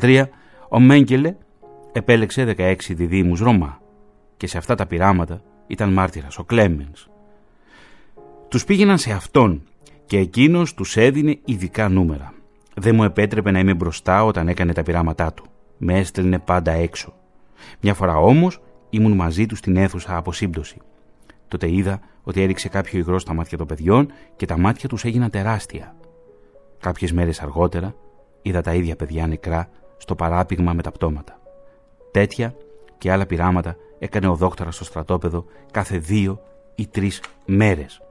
1943 0.00 0.24
ο 0.68 0.80
Μέγκελε 0.80 1.34
επέλεξε 1.92 2.54
16 2.58 2.74
διδήμους 2.88 3.40
Ρωμά 3.40 3.80
και 4.36 4.46
σε 4.46 4.58
αυτά 4.58 4.74
τα 4.74 4.86
πειράματα 4.86 5.42
ήταν 5.66 5.92
μάρτυρας 5.92 6.38
ο 6.38 6.44
Κλέμενς. 6.44 7.08
Τους 8.48 8.64
πήγαιναν 8.64 8.98
σε 8.98 9.12
αυτόν 9.12 9.62
και 10.06 10.18
εκείνος 10.18 10.74
τους 10.74 10.96
έδινε 10.96 11.38
ειδικά 11.44 11.88
νούμερα. 11.88 12.34
Δεν 12.74 12.94
μου 12.94 13.04
επέτρεπε 13.04 13.50
να 13.50 13.58
είμαι 13.58 13.74
μπροστά 13.74 14.24
όταν 14.24 14.48
έκανε 14.48 14.72
τα 14.72 14.82
πειράματά 14.82 15.32
του. 15.32 15.44
Με 15.78 15.98
έστελνε 15.98 16.38
πάντα 16.38 16.72
έξω. 16.72 17.14
Μια 17.80 17.94
φορά 17.94 18.16
όμως 18.16 18.60
ήμουν 18.90 19.12
μαζί 19.12 19.46
του 19.46 19.56
στην 19.56 19.76
αίθουσα 19.76 20.16
από 20.16 20.32
σύμπτωση. 20.32 20.76
Τότε 21.48 21.70
είδα 21.70 22.00
ότι 22.22 22.42
έριξε 22.42 22.68
κάποιο 22.68 22.98
υγρό 22.98 23.18
στα 23.18 23.34
μάτια 23.34 23.58
των 23.58 23.66
παιδιών 23.66 24.12
και 24.36 24.46
τα 24.46 24.58
μάτια 24.58 24.88
τους 24.88 25.04
έγιναν 25.04 25.30
τεράστια. 25.30 25.96
Κάποιες 26.78 27.12
μέρες 27.12 27.40
αργότερα 27.40 27.94
είδα 28.42 28.60
τα 28.60 28.74
ίδια 28.74 28.96
παιδιά 28.96 29.26
νεκρά 29.26 29.68
στο 29.96 30.14
παράπηγμα 30.14 30.72
με 30.72 30.82
τα 30.82 30.90
πτώματα. 30.90 31.40
Τέτοια 32.10 32.54
και 32.98 33.12
άλλα 33.12 33.26
πειράματα 33.26 33.76
έκανε 33.98 34.28
ο 34.28 34.34
δόκτωρας 34.34 34.74
στο 34.74 34.84
στρατόπεδο 34.84 35.44
κάθε 35.70 35.98
δύο 35.98 36.40
ή 36.74 36.86
τρεις 36.86 37.22
μέρες. 37.46 38.02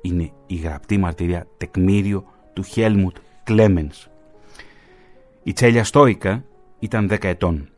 Είναι 0.00 0.30
η 0.46 0.54
γραπτή 0.54 0.98
μαρτυρία 0.98 1.46
τεκμήριο 1.56 2.24
του 2.52 2.62
Χέλμουτ 2.62 3.16
Κλέμενς. 3.44 4.08
Η 5.42 5.52
Τσέλια 5.52 5.84
Στόικα 5.84 6.44
ήταν 6.78 7.08
10 7.10 7.24
ετών. 7.24 7.68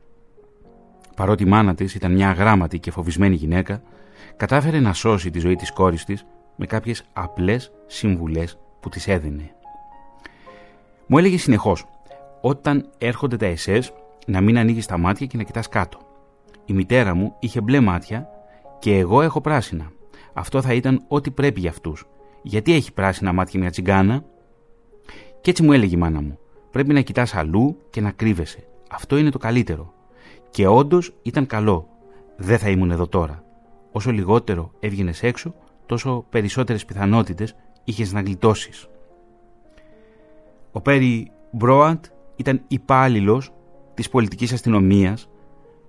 Παρότι 1.17 1.43
η 1.43 1.47
μάνα 1.47 1.75
της 1.75 1.95
ήταν 1.95 2.13
μια 2.13 2.29
αγράμματη 2.29 2.79
και 2.79 2.91
φοβισμένη 2.91 3.35
γυναίκα, 3.35 3.83
κατάφερε 4.37 4.81
να 4.81 4.93
σώσει 4.93 5.31
τη 5.31 5.39
ζωή 5.39 5.55
της 5.55 5.73
κόρης 5.73 6.05
της 6.05 6.27
με 6.57 6.67
κάποιες 6.67 7.05
απλές 7.13 7.73
συμβουλές 7.87 8.59
που 8.81 8.89
της 8.89 9.09
έδινε. 9.09 9.51
Μου 11.07 11.19
έλεγε 11.19 11.39
συνεχώς, 11.39 11.87
όταν 12.47 12.89
έρχονται 12.99 13.37
τα 13.37 13.47
εσές, 13.47 13.93
να 14.27 14.41
μην 14.41 14.59
ανοίγεις 14.59 14.87
τα 14.87 14.99
μάτια 14.99 15.27
και 15.27 15.37
να 15.37 15.43
κοιτάς 15.43 15.69
κάτω. 15.69 15.99
Η 16.65 16.73
μητέρα 16.73 17.15
μου 17.15 17.37
είχε 17.39 17.61
μπλε 17.61 17.81
μάτια 17.81 18.29
και 18.79 18.99
εγώ 18.99 19.23
έχω 19.23 19.41
πράσινα. 19.41 19.93
Αυτό 20.33 20.63
θα 20.63 20.75
ήταν 20.75 21.05
ό,τι 21.09 21.31
πρέπει 21.31 21.61
για 21.61 21.71
αυτούς. 21.71 22.05
Γιατί 22.43 22.73
έχει 22.73 22.93
πράσινα 22.93 23.33
μάτια 23.33 23.61
μια 23.61 23.71
τσιγκάνα; 23.71 24.25
Και 25.41 25.51
έτσι 25.51 25.63
μου 25.63 25.73
έλεγε 25.73 25.95
η 25.95 25.99
μάνα 25.99 26.21
μου: 26.21 26.39
Πρέπει 26.71 26.93
να 26.93 27.01
κοιτάς 27.01 27.35
αλλού 27.35 27.79
και 27.91 28.01
να 28.01 28.11
κρύβεσαι. 28.11 28.67
Αυτό 28.91 29.17
είναι 29.17 29.31
το 29.31 29.39
καλύτερο. 29.39 29.93
Και 30.51 30.67
όντως 30.67 31.15
ήταν 31.23 31.47
καλό. 31.47 31.89
Δεν 32.37 32.59
θα 32.59 32.71
ήμουν 32.71 32.91
εδώ 32.91 33.09
τώρα. 33.09 33.45
Όσο 33.93 34.11
λιγότερο 34.11 34.71
έβγαινες 34.81 35.23
έξω, 35.23 35.55
τόσο 35.87 36.27
περισσότερες 36.31 36.85
πιθανότητες 36.85 37.57
είχες 37.85 38.13
να 38.13 38.21
γλιτώσεις. 38.21 38.87
Ο 40.73 40.81
Πέρι 40.81 41.31
Μπρόαντ 41.51 42.05
ήταν 42.37 42.63
υπάλληλος 42.69 43.51
Της 43.97 44.09
πολιτικής 44.09 44.53
αστυνομίας, 44.53 45.29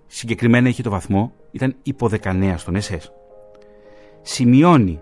συγκεκριμένα 0.07 0.69
είχε 0.69 0.81
το 0.81 0.89
βαθμό, 0.89 1.33
ήταν 1.51 1.75
υποδεκανέας 1.83 2.61
στον 2.61 2.75
ΕΣΕΣ. 2.75 3.11
Σημειώνει 4.21 4.99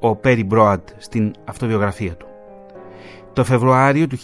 ο 0.00 0.16
Πέρι 0.16 0.44
Μπρόαντ 0.44 0.88
στην 0.96 1.32
αυτοβιογραφία 1.44 2.16
του. 2.16 2.26
Το 3.32 3.44
Φεβρουάριο 3.44 4.06
του 4.06 4.16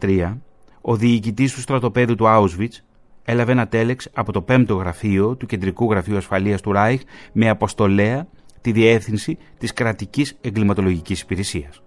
1943, 0.00 0.38
ο 0.80 0.96
διοικητής 0.96 1.54
του 1.54 1.60
στρατοπέδου 1.60 2.14
του 2.14 2.24
Auschwitz 2.28 2.82
έλαβε 3.24 3.52
ένα 3.52 3.68
τέλεξ 3.68 4.08
από 4.12 4.32
το 4.32 4.44
5ο 4.48 4.76
γραφείο 4.76 5.36
του 5.36 5.46
Κεντρικού 5.46 5.90
Γραφείου 5.90 6.16
Ασφαλείας 6.16 6.60
του 6.60 6.72
Ράιχ 6.72 7.00
με 7.32 7.48
αποστολέα 7.48 8.26
τη 8.60 8.72
διεύθυνση 8.72 9.38
της 9.58 9.72
κρατικής 9.72 10.36
εγκληματολογικής 10.40 11.20
υπηρεσίας. 11.20 11.82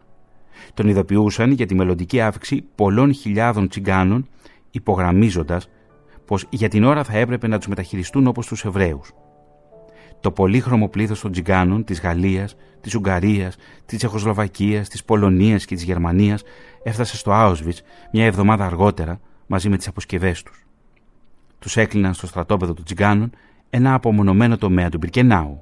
Τον 0.73 0.87
ειδοποιούσαν 0.87 1.51
για 1.51 1.65
τη 1.65 1.75
μελλοντική 1.75 2.21
αύξηση 2.21 2.65
πολλών 2.75 3.13
χιλιάδων 3.13 3.67
τσιγκάνων 3.67 4.27
υπογραμμίζοντας 4.71 5.69
πως 6.25 6.45
για 6.49 6.69
την 6.69 6.83
ώρα 6.83 7.03
θα 7.03 7.17
έπρεπε 7.17 7.47
να 7.47 7.57
τους 7.57 7.67
μεταχειριστούν 7.67 8.27
όπως 8.27 8.47
τους 8.47 8.65
Εβραίους. 8.65 9.13
Το 10.19 10.31
πολύχρωμο 10.31 10.87
πλήθος 10.87 11.19
των 11.19 11.31
Τζιγκάνων 11.31 11.83
της 11.83 12.01
Γαλλίας, 12.01 12.55
της 12.81 12.95
Ουγγαρίας, 12.95 13.55
της 13.85 13.97
Τσεχοσλοβακίας, 13.97 14.89
της 14.89 15.03
Πολωνίας 15.03 15.65
και 15.65 15.75
της 15.75 15.83
Γερμανίας 15.83 16.43
έφτασε 16.83 17.17
στο 17.17 17.31
Auschwitz 17.33 17.77
μια 18.11 18.25
εβδομάδα 18.25 18.65
αργότερα 18.65 19.19
μαζί 19.47 19.69
με 19.69 19.77
τις 19.77 19.87
αποσκευές 19.87 20.43
τους. 20.43 20.65
Τους 21.59 21.77
έκλειναν 21.77 22.13
στο 22.13 22.27
στρατόπεδο 22.27 22.73
των 22.73 22.85
Τζιγκάνων 22.85 23.29
ένα 23.69 23.93
απομονωμένο 23.93 24.57
τομέα 24.57 24.89
του 24.89 24.97
Μπυρκενάου. 24.97 25.61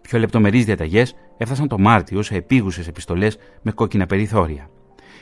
Πιο 0.00 0.18
λεπτομερείς 0.18 0.64
διαταγές 0.64 1.14
έφτασαν 1.36 1.68
το 1.68 1.78
Μάρτιο 1.78 2.22
σε 2.22 2.34
επίγουσες 2.34 2.88
επιστολές 2.88 3.38
με 3.62 3.72
κόκκινα 3.72 4.06
περιθώρια. 4.06 4.70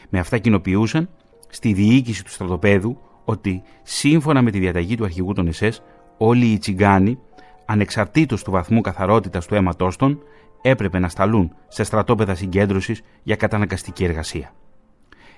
Με 0.09 0.19
αυτά 0.19 0.39
κοινοποιούσαν 0.39 1.09
στη 1.49 1.73
διοίκηση 1.73 2.25
του 2.25 2.31
στρατοπέδου 2.31 2.99
ότι 3.25 3.63
σύμφωνα 3.83 4.43
με 4.43 4.51
τη 4.51 4.59
διαταγή 4.59 4.97
του 4.97 5.05
αρχηγού 5.05 5.33
των 5.33 5.47
ΕΣΕΣ 5.47 5.83
όλοι 6.17 6.45
οι 6.47 6.59
τσιγκάνοι 6.59 7.19
ανεξαρτήτως 7.65 8.43
του 8.43 8.51
βαθμού 8.51 8.81
καθαρότητας 8.81 9.47
του 9.47 9.55
αίματός 9.55 9.97
των 9.97 10.23
έπρεπε 10.63 10.99
να 10.99 11.09
σταλούν 11.09 11.55
σε 11.69 11.85
στρατόπεδα 11.85 12.35
συγκέντρωσης 12.35 13.03
για 13.23 13.37
καταναγκαστική 13.37 14.05
εργασία. 14.05 14.55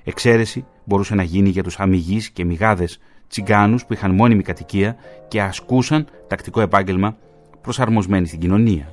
Εξαίρεση 0.05 0.67
μπορούσε 0.85 1.15
να 1.15 1.23
γίνει 1.23 1.49
για 1.49 1.63
τους 1.63 1.79
αμυγείς 1.79 2.31
και 2.31 2.45
μηγάδες 2.45 2.99
τσιγκάνους 3.29 3.87
που 3.87 3.93
είχαν 3.93 4.15
μόνιμη 4.15 4.43
κατοικία 4.43 4.97
και 5.29 5.43
ασκούσαν 5.43 6.07
τακτικό 6.27 6.61
επάγγελμα 6.61 7.17
προσαρμοσμένοι 7.61 8.27
στην 8.27 8.39
κοινωνία, 8.39 8.93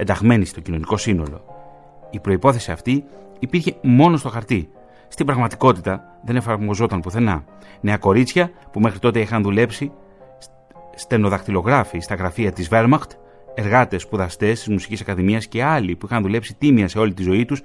ενταγμένοι 0.00 0.44
στο 0.44 0.60
κοινωνικό 0.60 0.96
σύνολο. 0.96 1.44
Η 2.10 2.20
προϋπόθεση 2.20 2.70
αυτή 2.70 3.04
υπήρχε 3.38 3.76
μόνο 3.82 4.16
στο 4.16 4.28
χαρτί 4.28 4.70
στην 5.08 5.26
πραγματικότητα 5.26 6.18
δεν 6.24 6.36
εφαρμοζόταν 6.36 7.00
πουθενά. 7.00 7.44
Νέα 7.80 7.96
κορίτσια 7.96 8.50
που 8.72 8.80
μέχρι 8.80 8.98
τότε 8.98 9.20
είχαν 9.20 9.42
δουλέψει 9.42 9.92
στενοδακτυλογράφοι 10.94 11.98
στα 12.00 12.14
γραφεία 12.14 12.52
της 12.52 12.68
Wehrmacht 12.70 13.10
εργάτες, 13.54 14.02
σπουδαστές 14.02 14.62
τη 14.62 14.70
Μουσικής 14.70 15.00
Ακαδημίας 15.00 15.46
και 15.46 15.62
άλλοι 15.64 15.96
που 15.96 16.06
είχαν 16.06 16.22
δουλέψει 16.22 16.54
τίμια 16.54 16.88
σε 16.88 16.98
όλη 16.98 17.14
τη 17.14 17.22
ζωή 17.22 17.44
τους, 17.44 17.62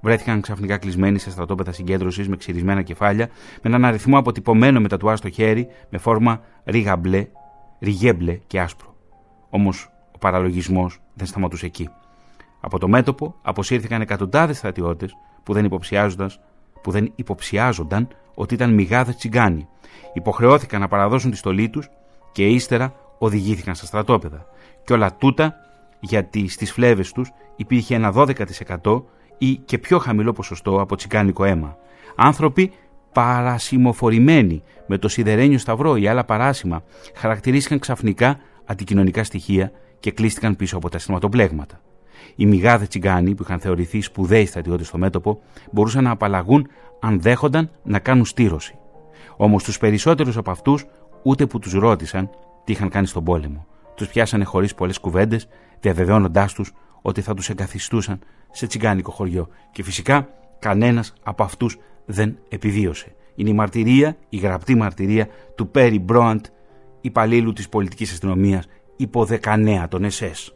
βρέθηκαν 0.00 0.40
ξαφνικά 0.40 0.78
κλεισμένοι 0.78 1.18
σε 1.18 1.30
στρατόπεδα 1.30 1.72
συγκέντρωσης 1.72 2.28
με 2.28 2.36
ξυρισμένα 2.36 2.82
κεφάλια, 2.82 3.26
με 3.26 3.60
έναν 3.62 3.84
αριθμό 3.84 4.18
αποτυπωμένο 4.18 4.80
με 4.80 4.88
τατουά 4.88 5.16
στο 5.16 5.30
χέρι, 5.30 5.68
με 5.88 5.98
φόρμα 5.98 6.40
ρίγα 6.64 6.96
μπλε, 6.96 7.26
ριγέ 7.80 8.12
μπλε 8.12 8.38
και 8.46 8.60
άσπρο. 8.60 8.94
Όμως 9.50 9.90
ο 10.12 10.18
παραλογισμός 10.18 11.00
δεν 11.20 11.28
σταματούσε 11.28 11.66
εκεί. 11.66 11.88
Από 12.60 12.78
το 12.78 12.88
μέτωπο 12.88 13.34
αποσύρθηκαν 13.42 14.00
εκατοντάδες 14.00 14.56
στρατιώτες 14.56 15.16
που 15.42 15.52
δεν 15.52 15.64
υποψιάζονταν 15.64 16.30
που 16.82 16.90
δεν 16.90 17.12
υποψιάζονταν 17.14 18.08
ότι 18.34 18.54
ήταν 18.54 18.74
μηγάδες 18.74 19.16
τσιγκάνοι. 19.16 19.68
Υποχρεώθηκαν 20.12 20.80
να 20.80 20.88
παραδώσουν 20.88 21.30
τη 21.30 21.36
στολή 21.36 21.68
τους 21.68 21.88
και 22.32 22.46
ύστερα 22.46 22.94
οδηγήθηκαν 23.18 23.74
στα 23.74 23.86
στρατόπεδα. 23.86 24.46
Και 24.84 24.92
όλα 24.92 25.14
τούτα 25.14 25.54
γιατί 26.00 26.48
στις 26.48 26.72
φλέβες 26.72 27.12
τους 27.12 27.30
υπήρχε 27.56 27.94
ένα 27.94 28.12
12% 28.14 29.02
ή 29.38 29.54
και 29.56 29.78
πιο 29.78 29.98
χαμηλό 29.98 30.32
ποσοστό 30.32 30.80
από 30.80 30.96
τσιγκάνικο 30.96 31.44
αίμα. 31.44 31.76
Άνθρωποι 32.16 32.72
παρασημοφορημένοι 33.12 34.62
με 34.86 34.98
το 34.98 35.08
σιδερένιο 35.08 35.58
σταυρό 35.58 35.96
ή 35.96 36.08
άλλα 36.08 36.24
παράσημα 36.24 36.82
χαρακτηρίστηκαν 37.14 37.78
ξαφνικά 37.78 38.38
αντικοινωνικά 38.64 39.24
στοιχεία 39.24 39.72
και 40.00 40.10
κλείστηκαν 40.10 40.56
πίσω 40.56 40.76
από 40.76 40.88
τα 40.88 40.96
αισθηματοπλέγματα. 40.96 41.80
Οι 42.36 42.46
μηγάδες 42.46 42.88
τσιγκάνοι 42.88 43.34
που 43.34 43.42
είχαν 43.42 43.60
θεωρηθεί 43.60 44.00
σπουδαίοι 44.00 44.46
στρατιώτες 44.46 44.86
στο 44.86 44.98
μέτωπο 44.98 45.40
μπορούσαν 45.72 46.04
να 46.04 46.10
απαλλαγούν 46.10 46.68
αν 47.00 47.20
δέχονταν 47.20 47.70
να 47.82 47.98
κάνουν 47.98 48.24
στήρωση. 48.24 48.74
Όμως 49.36 49.64
τους 49.64 49.78
περισσότερους 49.78 50.36
από 50.36 50.50
αυτούς 50.50 50.86
ούτε 51.22 51.46
που 51.46 51.58
τους 51.58 51.72
ρώτησαν 51.72 52.30
τι 52.64 52.72
είχαν 52.72 52.88
κάνει 52.88 53.06
στον 53.06 53.24
πόλεμο. 53.24 53.66
Τους 53.94 54.08
πιάσανε 54.08 54.44
χωρίς 54.44 54.74
πολλές 54.74 54.98
κουβέντες, 54.98 55.48
διαβεβαιώνοντάς 55.80 56.52
τους 56.52 56.72
ότι 57.02 57.20
θα 57.20 57.34
τους 57.34 57.48
εγκαθιστούσαν 57.48 58.18
σε 58.50 58.66
τσιγκάνικο 58.66 59.10
χωριό. 59.10 59.48
Και 59.72 59.82
φυσικά 59.82 60.28
κανένας 60.58 61.12
από 61.22 61.42
αυτούς 61.42 61.78
δεν 62.06 62.38
επιβίωσε. 62.48 63.14
Είναι 63.34 63.50
η 63.50 63.52
μαρτυρία, 63.52 64.16
η 64.28 64.36
γραπτή 64.36 64.74
μαρτυρία 64.74 65.28
του 65.54 65.68
Πέρι 65.68 65.98
Μπρόαντ, 65.98 66.44
υπαλλήλου 67.00 67.52
της 67.52 67.68
πολιτικής 67.68 68.12
αστυνομίας 68.12 68.68
υπό 69.00 69.24
δεκανέα 69.24 69.88
των 69.88 70.04
ΕΣΕΣ. 70.04 70.52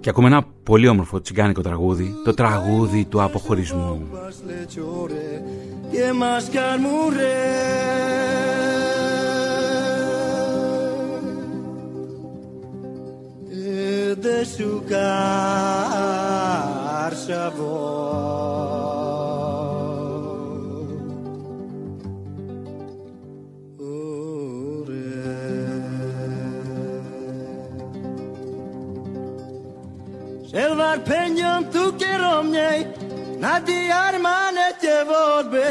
Και 0.00 0.08
ακούμε 0.08 0.26
ένα 0.26 0.42
πολύ 0.62 0.88
όμορφο 0.88 1.20
τσιγκάνικο 1.20 1.62
τραγούδι, 1.62 2.14
το 2.24 2.34
τραγούδι 2.34 3.04
του 3.04 3.22
αποχωρισμού. 3.22 4.08
De 14.22 14.44
sucar 14.44 15.00
Selvar 30.50 30.98
penjam 31.04 31.64
tu 31.72 31.92
kerom 31.98 32.50
njej 32.50 32.86
Na 33.40 33.60
di 33.60 33.90
armane 33.92 34.68
tje 34.80 35.04
vorbe 35.08 35.68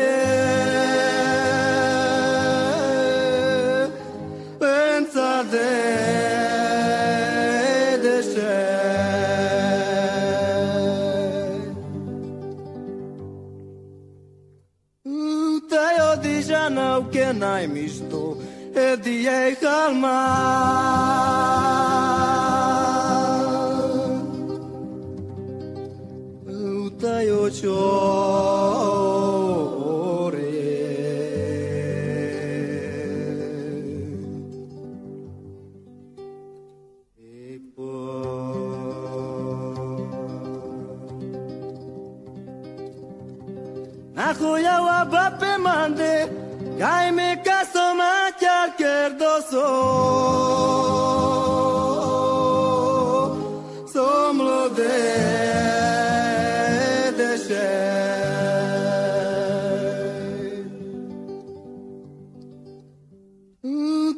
ganao 16.70 17.04
και 17.10 17.26
να 17.40 17.68
μισθό 17.74 18.38
έδιε 18.74 19.56
χαλμά. 19.62 20.22
Ούτα 26.86 27.18
ο 27.44 27.50
τσόρε. 27.50 28.78
Aku 44.30 44.50
ya 44.66 44.78
wabah 44.86 45.32
pemande 45.42 46.14
Kaj 46.80 47.08
caso 47.46 47.86
maćar 48.00 48.70
kjer 48.78 49.12
doso 49.20 49.68
So 53.94 54.34
mlode 54.34 55.00
deše 57.18 57.70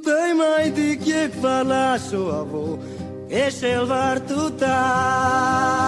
Tăi 0.04 0.32
mai 0.40 0.70
dic 0.70 1.06
e 1.08 1.30
falașul 1.42 2.32
avo 2.40 2.78
Eșel 3.28 3.86
vartutar 3.86 5.81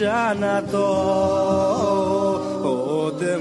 Che 0.00 0.06
buciana 0.06 0.62
to 0.62 0.86
o 2.64 3.10
de 3.20 3.36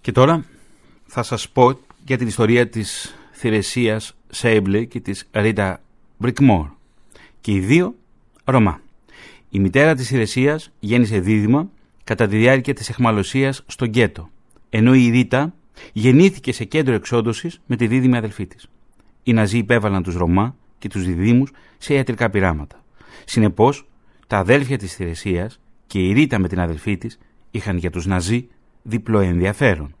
Και 0.00 0.12
τώρα 0.12 0.44
θα 1.06 1.22
σας 1.22 1.48
πω 1.48 1.78
για 2.04 2.18
την 2.18 2.26
ιστορία 2.26 2.68
της 2.68 3.14
Θηρεσίας 3.32 4.16
Σέιμπλε 4.28 4.84
και 4.84 5.00
της 5.00 5.28
Ρίτα 5.32 5.80
Μπρικμόρ. 6.16 6.66
Και 7.40 7.52
οι 7.52 7.60
δύο 7.60 7.94
Ρωμά. 8.44 8.80
Η 9.50 9.58
μητέρα 9.58 9.94
της 9.94 10.08
Θηρεσίας 10.08 10.70
γέννησε 10.80 11.18
δίδυμα 11.20 11.70
κατά 12.06 12.26
τη 12.26 12.36
διάρκεια 12.36 12.74
της 12.74 12.88
εχμαλωσίας 12.88 13.62
στο 13.66 13.84
γκέτο, 13.86 14.30
ενώ 14.70 14.94
η 14.94 15.08
Ρίτα 15.08 15.54
γεννήθηκε 15.92 16.52
σε 16.52 16.64
κέντρο 16.64 16.94
εξόντωσης 16.94 17.60
με 17.66 17.76
τη 17.76 17.86
δίδυμη 17.86 18.16
αδελφή 18.16 18.46
της. 18.46 18.66
Οι 19.22 19.32
Ναζί 19.32 19.58
υπέβαλαν 19.58 20.02
τους 20.02 20.14
Ρωμά 20.14 20.56
και 20.78 20.88
τους 20.88 21.04
διδήμους 21.04 21.50
σε 21.78 21.94
ιατρικά 21.94 22.30
πειράματα. 22.30 22.84
Συνεπώς, 23.24 23.88
τα 24.26 24.38
αδέλφια 24.38 24.78
της 24.78 24.94
Θηρεσίας 24.94 25.60
και 25.86 25.98
η 25.98 26.12
Ρίτα 26.12 26.38
με 26.38 26.48
την 26.48 26.60
αδελφή 26.60 26.96
της 26.96 27.18
είχαν 27.50 27.76
για 27.76 27.90
τους 27.90 28.06
Ναζί 28.06 28.48
διπλό 28.82 29.18
ενδιαφέρον. 29.18 29.94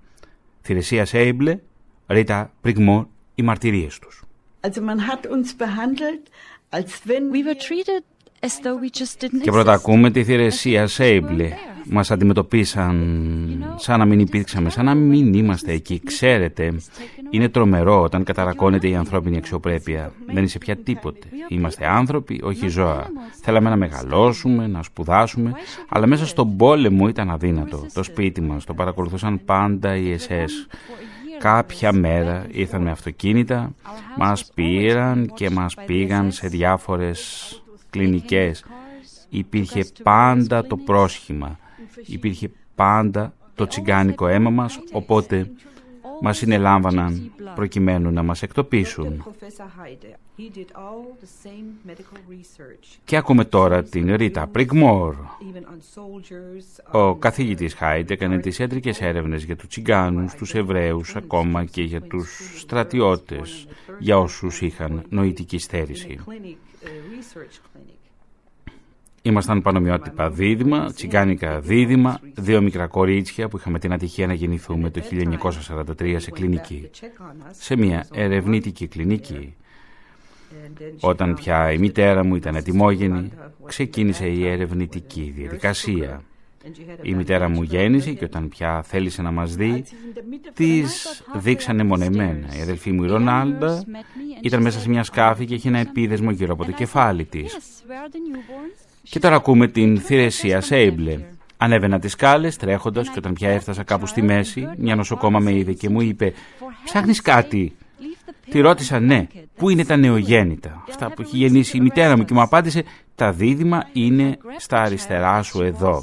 Θηρεσίας 0.60 1.08
Σέιμπλε, 1.08 1.58
Ρίτα 2.06 2.52
Πριγμόρ, 2.60 3.06
οι 3.34 3.42
μαρτυρίες 3.42 3.98
τους. 3.98 4.24
Also 4.60 4.80
man 4.80 5.00
hat 5.10 5.22
uns 5.34 5.48
behandelt, 5.64 6.24
als 6.70 6.92
wenn 7.08 7.24
We 7.34 7.42
were 7.48 7.58
treated 7.68 8.02
as 8.46 8.54
though 8.62 8.78
we 8.82 8.98
just 9.00 9.24
didn't 9.24 9.42
Και 9.42 9.50
πρώτα 9.50 9.72
exist. 9.72 9.76
ακούμε 9.78 10.10
τη 10.10 10.24
Θηρεσία 10.24 10.86
Σέιμπλε. 10.86 11.48
Μας 11.90 12.10
αντιμετωπίσαν 12.10 12.96
σαν 13.76 13.98
να 13.98 14.04
μην 14.04 14.20
υπήρξαμε, 14.20 14.70
σαν 14.70 14.84
να 14.84 14.94
μην 14.94 15.34
είμαστε 15.34 15.72
εκεί. 15.72 16.00
Ξέρετε, 16.04 16.74
είναι 17.30 17.48
τρομερό 17.48 18.02
όταν 18.02 18.24
καταρακώνεται 18.24 18.88
η 18.88 18.94
ανθρώπινη 18.94 19.36
αξιοπρέπεια. 19.36 20.12
Δεν 20.26 20.44
είσαι 20.44 20.58
πια 20.58 20.76
τίποτε. 20.76 21.26
Είμαστε 21.48 21.86
άνθρωποι, 21.86 22.40
όχι 22.42 22.68
ζώα. 22.68 23.06
Θέλαμε 23.42 23.68
να 23.68 23.76
μεγαλώσουμε, 23.76 24.66
να 24.66 24.82
σπουδάσουμε, 24.82 25.52
αλλά 25.88 26.06
μέσα 26.06 26.26
στον 26.26 26.56
πόλεμο 26.56 27.08
ήταν 27.08 27.30
αδύνατο. 27.30 27.86
Το 27.92 28.02
σπίτι 28.02 28.40
μας 28.40 28.64
το 28.64 28.74
παρακολουθούσαν 28.74 29.44
πάντα 29.44 29.96
οι 29.96 30.12
ΕΣΕΣ. 30.12 30.66
Κάποια 31.38 31.92
μέρα 31.92 32.46
ήρθαν 32.50 32.82
με 32.82 32.90
αυτοκίνητα, 32.90 33.74
μας 34.16 34.50
πήραν 34.54 35.30
και 35.34 35.50
μας 35.50 35.74
πήγαν 35.86 36.30
σε 36.30 36.48
διάφορες 36.48 37.50
κλινικές. 37.96 38.64
Υπήρχε 39.28 39.84
πάντα 40.02 40.66
το 40.66 40.76
πρόσχημα, 40.76 41.58
υπήρχε 42.06 42.50
πάντα 42.74 43.34
το 43.54 43.66
τσιγκάνικο 43.66 44.26
αίμα 44.26 44.50
μας, 44.50 44.80
οπότε 44.92 45.50
μας 46.20 46.36
συνελάμβαναν 46.36 47.32
προκειμένου 47.54 48.10
να 48.10 48.22
μας 48.22 48.42
εκτοπίσουν. 48.42 49.24
Και 53.04 53.16
ακούμε 53.16 53.44
τώρα 53.44 53.82
την 53.82 54.14
Ρίτα 54.14 54.46
Πριγμόρ. 54.46 55.14
Ο 56.90 57.14
καθηγητής 57.14 57.74
Χάιντ 57.74 58.10
έκανε 58.10 58.38
τις 58.38 58.60
έντρικες 58.60 59.00
έρευνες 59.00 59.44
για 59.44 59.56
τους 59.56 59.68
Τσιγκάνους, 59.68 60.34
τους 60.34 60.54
Εβραίους, 60.54 61.16
ακόμα 61.16 61.64
και 61.64 61.82
για 61.82 62.00
τους 62.00 62.58
στρατιώτες, 62.58 63.66
για 63.98 64.18
όσους 64.18 64.60
είχαν 64.60 65.02
νοητική 65.08 65.58
στέρηση. 65.58 66.18
Ήμασταν 69.22 69.62
πανομοιότυπα 69.62 70.30
δίδυμα, 70.30 70.92
τσιγκάνικα 70.92 71.60
δίδυμα, 71.60 72.20
δύο 72.34 72.62
μικρά 72.62 72.86
κορίτσια 72.86 73.48
που 73.48 73.56
είχαμε 73.56 73.78
την 73.78 73.92
ατυχία 73.92 74.26
να 74.26 74.32
γεννηθούμε 74.34 74.90
το 74.90 75.02
1943 76.00 76.16
σε 76.18 76.30
κλινική. 76.30 76.90
Σε 77.50 77.76
μια 77.76 78.06
ερευνητική 78.12 78.86
κλινική. 78.86 79.54
Όταν 81.00 81.34
πια 81.34 81.72
η 81.72 81.78
μητέρα 81.78 82.24
μου 82.24 82.34
ήταν 82.34 82.54
ετοιμόγενη, 82.54 83.32
ξεκίνησε 83.64 84.26
η 84.26 84.48
ερευνητική 84.48 85.32
διαδικασία. 85.36 86.22
Η 87.02 87.14
μητέρα 87.14 87.48
μου 87.48 87.62
γέννησε 87.62 88.12
και 88.12 88.24
όταν 88.24 88.48
πια 88.48 88.82
θέλησε 88.82 89.22
να 89.22 89.30
μας 89.30 89.54
δει, 89.54 89.84
τις 90.54 91.22
δείξανε 91.34 91.84
μονεμένα. 91.84 92.56
Η 92.58 92.60
αδελφή 92.60 92.92
μου 92.92 93.04
η 93.04 93.06
Ρονάλντα 93.06 93.84
ήταν 94.40 94.62
μέσα 94.62 94.80
σε 94.80 94.88
μια 94.88 95.02
σκάφη 95.02 95.44
και 95.44 95.54
είχε 95.54 95.68
ένα 95.68 95.78
επίδεσμο 95.78 96.30
γύρω 96.30 96.52
από 96.52 96.64
το 96.64 96.72
κεφάλι 96.72 97.24
της. 97.24 97.56
Και 99.02 99.18
τώρα 99.18 99.36
ακούμε 99.36 99.68
την 99.68 99.98
θηρεσία 99.98 100.60
Σέιμπλε. 100.60 101.20
Ανέβαινα 101.56 101.98
τις 101.98 102.12
σκάλες 102.12 102.56
τρέχοντας 102.56 103.08
και 103.08 103.18
όταν 103.18 103.32
πια 103.32 103.50
έφτασα 103.50 103.82
κάπου 103.82 104.06
στη 104.06 104.22
μέση, 104.22 104.68
μια 104.76 104.96
νοσοκόμα 104.96 105.38
με 105.38 105.54
είδε 105.54 105.72
και 105.72 105.88
μου 105.88 106.00
είπε 106.00 106.32
«Ψάχνεις 106.84 107.20
κάτι» 107.20 107.76
Τη 108.50 108.60
ρώτησα 108.60 109.00
ναι, 109.00 109.26
πού 109.56 109.70
είναι 109.70 109.84
τα 109.84 109.96
νεογέννητα, 109.96 110.84
αυτά 110.88 111.10
που 111.10 111.22
έχει 111.22 111.36
γεννήσει 111.36 111.76
η 111.76 111.80
μητέρα 111.80 112.16
μου 112.16 112.24
και 112.24 112.34
μου 112.34 112.40
απάντησε 112.40 112.84
τα 113.14 113.32
δίδυμα 113.32 113.82
είναι 113.92 114.38
στα 114.58 114.82
αριστερά 114.82 115.42
σου 115.42 115.62
εδώ. 115.62 116.02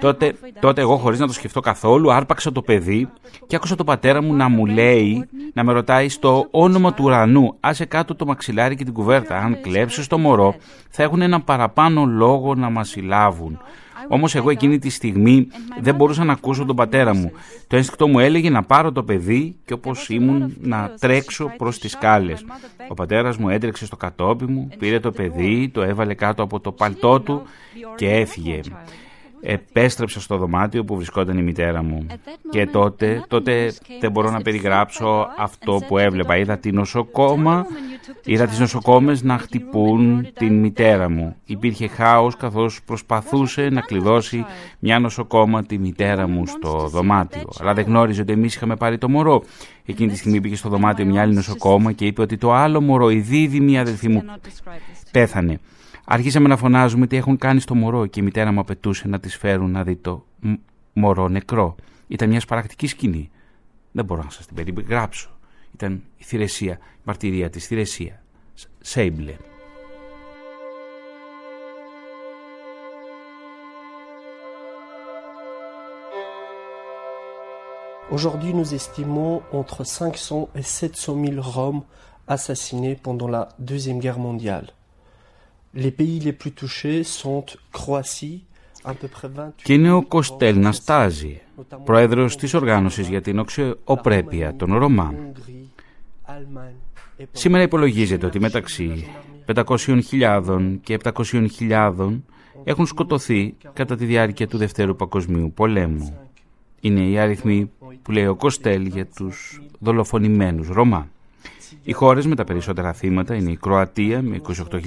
Τότε, 0.00 0.34
τότε 0.60 0.80
εγώ 0.80 0.96
χωρίς 0.96 1.18
να 1.18 1.26
το 1.26 1.32
σκεφτώ 1.32 1.60
καθόλου 1.60 2.12
άρπαξα 2.12 2.52
το 2.52 2.62
παιδί 2.62 3.08
και 3.46 3.56
άκουσα 3.56 3.74
τον 3.74 3.86
πατέρα 3.86 4.22
μου 4.22 4.34
να 4.34 4.48
μου 4.48 4.66
λέει, 4.66 5.28
να 5.52 5.64
με 5.64 5.72
ρωτάει 5.72 6.08
στο 6.08 6.46
όνομα 6.50 6.94
του 6.94 7.04
ουρανού, 7.04 7.56
άσε 7.60 7.84
κάτω 7.84 8.14
το 8.14 8.26
μαξιλάρι 8.26 8.76
και 8.76 8.84
την 8.84 8.92
κουβέρτα, 8.92 9.36
αν 9.36 9.60
κλέψεις 9.60 10.06
το 10.06 10.18
μωρό 10.18 10.54
θα 10.90 11.02
έχουν 11.02 11.22
ένα 11.22 11.40
παραπάνω 11.40 12.04
λόγο 12.04 12.54
να 12.54 12.70
μας 12.70 12.88
συλλάβουν. 12.88 13.58
Όμως 14.08 14.34
εγώ 14.34 14.50
εκείνη 14.50 14.78
τη 14.78 14.90
στιγμή 14.90 15.46
δεν 15.80 15.94
μπορούσα 15.94 16.24
να 16.24 16.32
ακούσω 16.32 16.64
τον 16.64 16.76
πατέρα 16.76 17.14
μου. 17.14 17.32
Το 17.66 17.76
ένστικτο 17.76 18.08
μου 18.08 18.18
έλεγε 18.18 18.50
να 18.50 18.62
πάρω 18.62 18.92
το 18.92 19.02
παιδί 19.02 19.56
και 19.64 19.72
όπως 19.72 20.08
ήμουν 20.08 20.56
να 20.60 20.94
τρέξω 21.00 21.52
προς 21.56 21.78
τις 21.78 21.90
σκάλες. 21.90 22.44
Ο 22.88 22.94
πατέρας 22.94 23.36
μου 23.36 23.48
έτρεξε 23.48 23.86
στο 23.86 23.96
κατόπι 23.96 24.44
μου, 24.44 24.68
πήρε 24.78 25.00
το 25.00 25.10
παιδί, 25.10 25.68
το 25.68 25.82
έβαλε 25.82 26.14
κάτω 26.14 26.42
από 26.42 26.60
το 26.60 26.72
παλτό 26.72 27.20
του 27.20 27.42
και 27.96 28.10
έφυγε 28.10 28.60
επέστρεψα 29.44 30.20
στο 30.20 30.36
δωμάτιο 30.36 30.84
που 30.84 30.96
βρισκόταν 30.96 31.38
η 31.38 31.42
μητέρα 31.42 31.82
μου. 31.82 32.06
Και 32.50 32.66
τότε, 32.66 33.24
τότε 33.28 33.72
δεν 34.00 34.10
μπορώ 34.10 34.30
να 34.30 34.42
περιγράψω 34.42 35.26
αυτό 35.38 35.80
που 35.88 35.98
έβλεπα. 35.98 36.36
Είδα 36.36 36.58
την 36.58 36.74
νοσοκόμα, 36.74 37.66
είδα 38.24 38.46
τις 38.46 38.58
νοσοκόμες 38.58 39.22
να 39.22 39.38
χτυπούν 39.38 40.28
την 40.34 40.58
μητέρα 40.58 41.10
μου. 41.10 41.36
Υπήρχε 41.44 41.86
χάος 41.86 42.36
καθώς 42.36 42.80
προσπαθούσε 42.84 43.68
να 43.68 43.80
κλειδώσει 43.80 44.44
μια 44.78 44.98
νοσοκόμα 44.98 45.64
τη 45.64 45.78
μητέρα 45.78 46.28
μου 46.28 46.46
στο 46.46 46.88
δωμάτιο. 46.88 47.48
Αλλά 47.60 47.74
δεν 47.74 47.84
γνώριζε 47.84 48.20
ότι 48.20 48.32
εμείς 48.32 48.54
είχαμε 48.54 48.76
πάρει 48.76 48.98
το 48.98 49.08
μωρό. 49.08 49.42
Εκείνη 49.86 50.10
τη 50.10 50.16
στιγμή 50.16 50.40
πήγε 50.40 50.56
στο 50.56 50.68
δωμάτιο 50.68 51.04
μια 51.06 51.22
άλλη 51.22 51.34
νοσοκόμα 51.34 51.92
και 51.92 52.06
είπε 52.06 52.22
ότι 52.22 52.36
το 52.36 52.52
άλλο 52.52 52.80
μωρό, 52.80 53.10
η 53.10 53.18
δίδυμη 53.18 53.78
αδελφή 53.78 54.08
μου, 54.08 54.22
πέθανε. 55.10 55.60
Αρχίσαμε 56.06 56.48
να 56.48 56.56
φωνάζουμε 56.56 57.06
τι 57.06 57.16
έχουν 57.16 57.36
κάνει 57.36 57.60
στο 57.60 57.74
μωρό 57.74 58.06
και 58.06 58.20
η 58.20 58.22
μητέρα 58.22 58.52
μου 58.52 58.60
απαιτούσε 58.60 59.08
να 59.08 59.20
της 59.20 59.36
φέρουν 59.36 59.70
να 59.70 59.84
δει 59.84 59.96
το 59.96 60.24
μωρό 60.92 61.28
νεκρό. 61.28 61.74
Ήταν 62.08 62.28
μια 62.28 62.40
σπαρακτική 62.40 62.86
σκηνή. 62.86 63.30
Δεν 63.92 64.04
μπορώ 64.04 64.22
να 64.22 64.30
σας 64.30 64.46
την 64.46 64.56
περιγράψω. 64.56 65.30
Ήταν 65.74 66.02
η 66.16 66.24
θηρεσία, 66.24 66.72
η 66.72 67.02
μαρτυρία 67.04 67.50
της 67.50 67.66
θηρεσία. 67.66 68.22
Σέιμπλε. 68.80 69.36
Aujourd'hui, 78.10 78.52
nous 78.54 78.74
estimons 78.74 79.42
entre 79.50 79.82
500 79.82 80.50
et 80.54 80.62
700 80.62 81.16
000 81.24 81.40
Roms 81.40 81.82
assassinés 82.28 82.96
pendant 82.96 83.28
la 83.28 83.48
Deuxième 83.58 83.98
Guerre 83.98 84.20
mondiale. 84.20 84.66
Και 89.62 89.72
είναι 89.72 89.92
ο 89.92 90.02
Κοστέλ 90.02 90.60
Ναστάζη, 90.60 91.40
πρόεδρος 91.84 92.36
της 92.36 92.54
οργάνωσης 92.54 93.08
για 93.08 93.20
την 93.20 93.38
οξεοπρέπεια 93.38 94.56
των 94.56 94.76
Ρωμά. 94.76 95.14
Σήμερα 97.32 97.62
υπολογίζεται 97.62 98.26
ότι 98.26 98.40
μεταξύ 98.40 99.06
500.000 99.54 100.78
και 100.82 100.98
700.000 101.02 102.20
έχουν 102.64 102.86
σκοτωθεί 102.86 103.54
κατά 103.72 103.96
τη 103.96 104.04
διάρκεια 104.04 104.48
του 104.48 104.56
Δευτέρου 104.56 104.96
Παγκοσμίου 104.96 105.52
Πολέμου. 105.54 106.18
Είναι 106.80 107.00
οι 107.00 107.18
αριθμοί 107.18 107.70
που 108.02 108.12
λέει 108.12 108.26
ο 108.26 108.36
Κοστέλ 108.36 108.86
για 108.86 109.06
τους 109.06 109.62
δολοφονημένους 109.78 110.68
Ρωμά. 110.68 111.08
Οι 111.82 111.92
χώρες 111.92 112.26
με 112.26 112.34
τα 112.34 112.44
περισσότερα 112.44 112.92
θύματα 112.92 113.34
είναι 113.34 113.50
η 113.50 113.56
Κροατία 113.56 114.22
με 114.22 114.40
28.000 114.70 114.80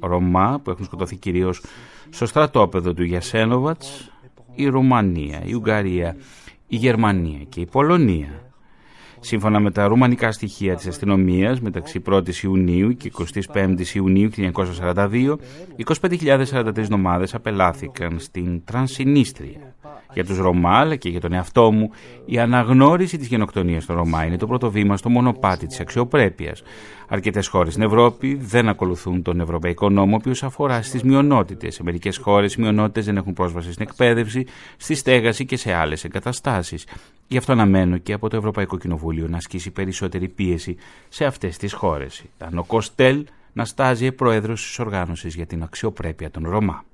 Ρωμά 0.00 0.60
που 0.62 0.70
έχουν 0.70 0.84
σκοτωθεί 0.84 1.16
κυρίως 1.16 1.62
στο 2.10 2.26
στρατόπεδο 2.26 2.94
του 2.94 3.02
Γιασένοβατς, 3.02 4.10
η 4.54 4.66
Ρουμανία, 4.66 5.42
η 5.44 5.54
Ουγγαρία, 5.54 6.16
η 6.66 6.76
Γερμανία 6.76 7.44
και 7.48 7.60
η 7.60 7.66
Πολωνία. 7.66 8.52
Σύμφωνα 9.20 9.60
με 9.60 9.70
τα 9.70 9.86
ρουμανικά 9.86 10.32
στοιχεία 10.32 10.76
της 10.76 10.86
αστυνομίας, 10.86 11.60
μεταξύ 11.60 12.02
1ης 12.06 12.42
Ιουνίου 12.42 12.96
και 12.96 13.12
25ης 13.52 13.94
Ιουνίου 13.94 14.30
1942, 14.30 15.38
25.043 16.00 16.88
νομάδες 16.88 17.34
απελάθηκαν 17.34 18.18
στην 18.18 18.64
Τρανσινίστρια. 18.64 19.74
Για 20.12 20.24
τους 20.24 20.38
Ρωμά, 20.38 20.78
αλλά 20.78 20.96
και 20.96 21.08
για 21.08 21.20
τον 21.20 21.32
εαυτό 21.32 21.70
μου, 21.72 21.90
η 22.24 22.38
αναγνώριση 22.38 23.18
της 23.18 23.26
γενοκτονίας 23.26 23.86
των 23.86 23.96
Ρωμά 23.96 24.24
είναι 24.24 24.36
το 24.36 24.46
πρώτο 24.46 24.70
βήμα 24.70 24.96
στο 24.96 25.08
μονοπάτι 25.08 25.66
της 25.66 25.80
αξιοπρέπειας. 25.80 26.62
Αρκετές 27.08 27.46
χώρες 27.46 27.72
στην 27.72 27.84
Ευρώπη 27.84 28.34
δεν 28.34 28.68
ακολουθούν 28.68 29.22
τον 29.22 29.40
Ευρωπαϊκό 29.40 29.90
νόμο, 29.90 30.12
ο 30.12 30.16
οποίος 30.16 30.42
αφορά 30.42 30.82
στις 30.82 31.02
μειονότητες. 31.02 31.74
Σε 31.74 31.82
μερικές 31.82 32.16
χώρες 32.16 32.54
οι 32.54 32.60
μειονότητες 32.60 33.04
δεν 33.04 33.16
έχουν 33.16 33.32
πρόσβαση 33.32 33.72
στην 33.72 33.86
εκπαίδευση, 33.88 34.46
στη 34.76 34.94
στέγαση 34.94 35.44
και 35.44 35.56
σε 35.56 35.72
άλλες 35.72 36.04
εγκαταστάσεις. 36.04 36.86
Γι' 37.28 37.36
αυτό 37.36 37.52
αναμένω 37.52 37.98
και 37.98 38.12
από 38.12 38.28
το 38.28 38.36
Ευρωπαϊκό 38.36 38.78
Κοινοβούλιο 38.78 39.28
να 39.28 39.36
ασκήσει 39.36 39.70
περισσότερη 39.70 40.28
πίεση 40.28 40.76
σε 41.08 41.24
αυτές 41.24 41.56
τις 41.56 41.72
χώρες. 41.72 42.24
Ήταν 42.36 42.58
ο 42.58 42.64
Κοστέλ 42.64 43.24
να 43.52 43.64
στάζει 43.64 44.12
πρόεδρος 44.12 44.62
της 44.62 44.78
οργάνωσης 44.78 45.34
για 45.34 45.46
την 45.46 45.62
αξιοπρέπεια 45.62 46.30
των 46.30 46.48
Ρωμά. 46.48 46.84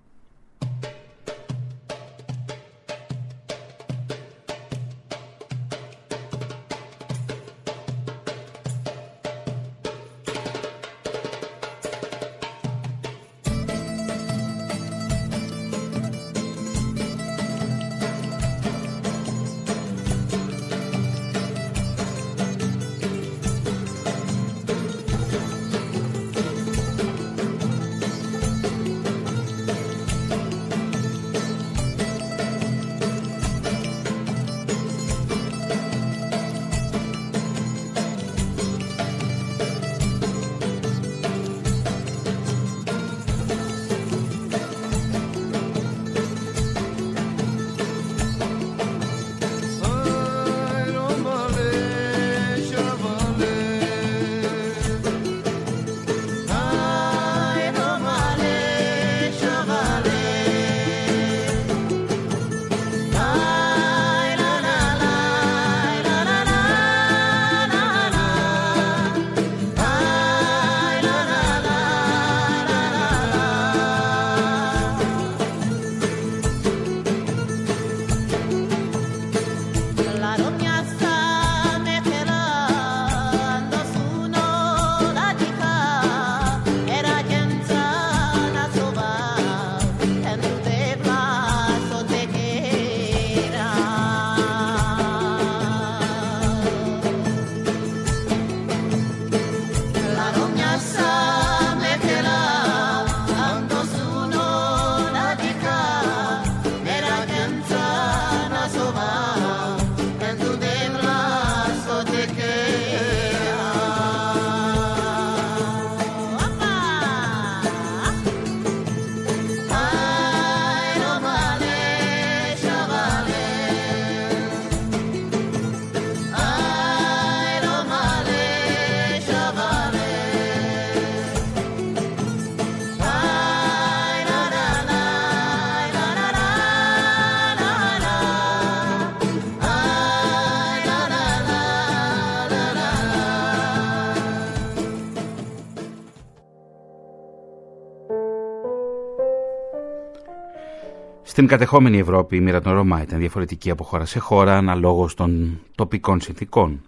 Στην 151.39 151.51
κατεχόμενη 151.51 151.99
Ευρώπη 151.99 152.37
η 152.37 152.41
μοίρα 152.41 152.61
των 152.61 152.73
Ρωμά 152.73 153.03
ήταν 153.03 153.19
διαφορετική 153.19 153.71
από 153.71 153.85
χώρα 153.85 154.05
σε 154.05 154.19
χώρα 154.19 154.57
αναλόγως 154.57 155.15
των 155.15 155.61
τοπικών 155.75 156.21
συνθήκων. 156.21 156.81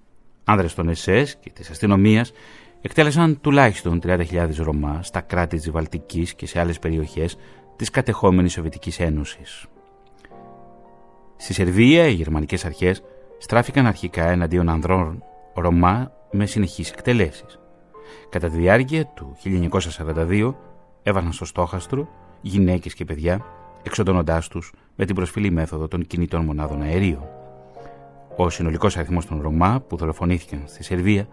Άνδρες 0.44 0.74
των 0.74 0.88
ΕΣΕΣ 0.88 1.36
και 1.40 1.50
της 1.50 1.70
αστυνομίας 1.70 2.32
εκτέλεσαν 2.80 3.40
τουλάχιστον 3.40 4.00
30.000 4.02 4.56
Ρωμά 4.56 5.02
στα 5.02 5.20
κράτη 5.20 5.56
της 5.56 5.70
Βαλτικής 5.70 6.34
και 6.34 6.46
σε 6.46 6.60
άλλες 6.60 6.78
περιοχές 6.78 7.36
της 7.76 7.90
κατεχόμενης 7.90 8.52
Σοβιετικής 8.52 9.00
Ένωσης. 9.00 9.66
Στη 11.36 11.52
Σερβία 11.52 12.06
οι 12.06 12.12
γερμανικές 12.12 12.64
αρχές 12.64 13.02
στράφηκαν 13.38 13.86
αρχικά 13.86 14.30
εναντίον 14.30 14.68
ανδρών 14.68 15.22
Ρωμά 15.54 16.12
με 16.30 16.46
συνεχείς 16.46 16.90
εκτελέσεις. 16.90 17.58
Κατά 18.28 18.48
τη 18.48 18.56
διάρκεια 18.56 19.06
του 19.06 19.36
1942 19.42 20.54
έβαλαν 21.02 21.32
στο 21.32 21.44
στόχαστρο 21.44 22.08
γυναίκες 22.40 22.94
και 22.94 23.04
παιδιά 23.04 23.44
εξοντώνοντάς 23.82 24.48
τους 24.48 24.72
με 24.96 25.04
την 25.04 25.14
προσφυλή 25.14 25.50
μέθοδο 25.50 25.88
των 25.88 26.06
κινητών 26.06 26.44
μονάδων 26.44 26.82
αερίων. 26.82 27.28
Ο 28.36 28.50
συνολικός 28.50 28.96
αριθμός 28.96 29.26
των 29.26 29.40
Ρωμά 29.40 29.80
που 29.88 29.96
δολοφονήθηκαν 29.96 30.62
στη 30.66 30.82
Σερβία 30.82 31.26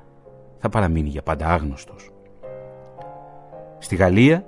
θα 0.57 0.69
παραμείνει 0.69 1.09
για 1.09 1.21
πάντα 1.21 1.47
άγνωστος. 1.47 2.11
Στη 3.79 3.95
Γαλλία, 3.95 4.45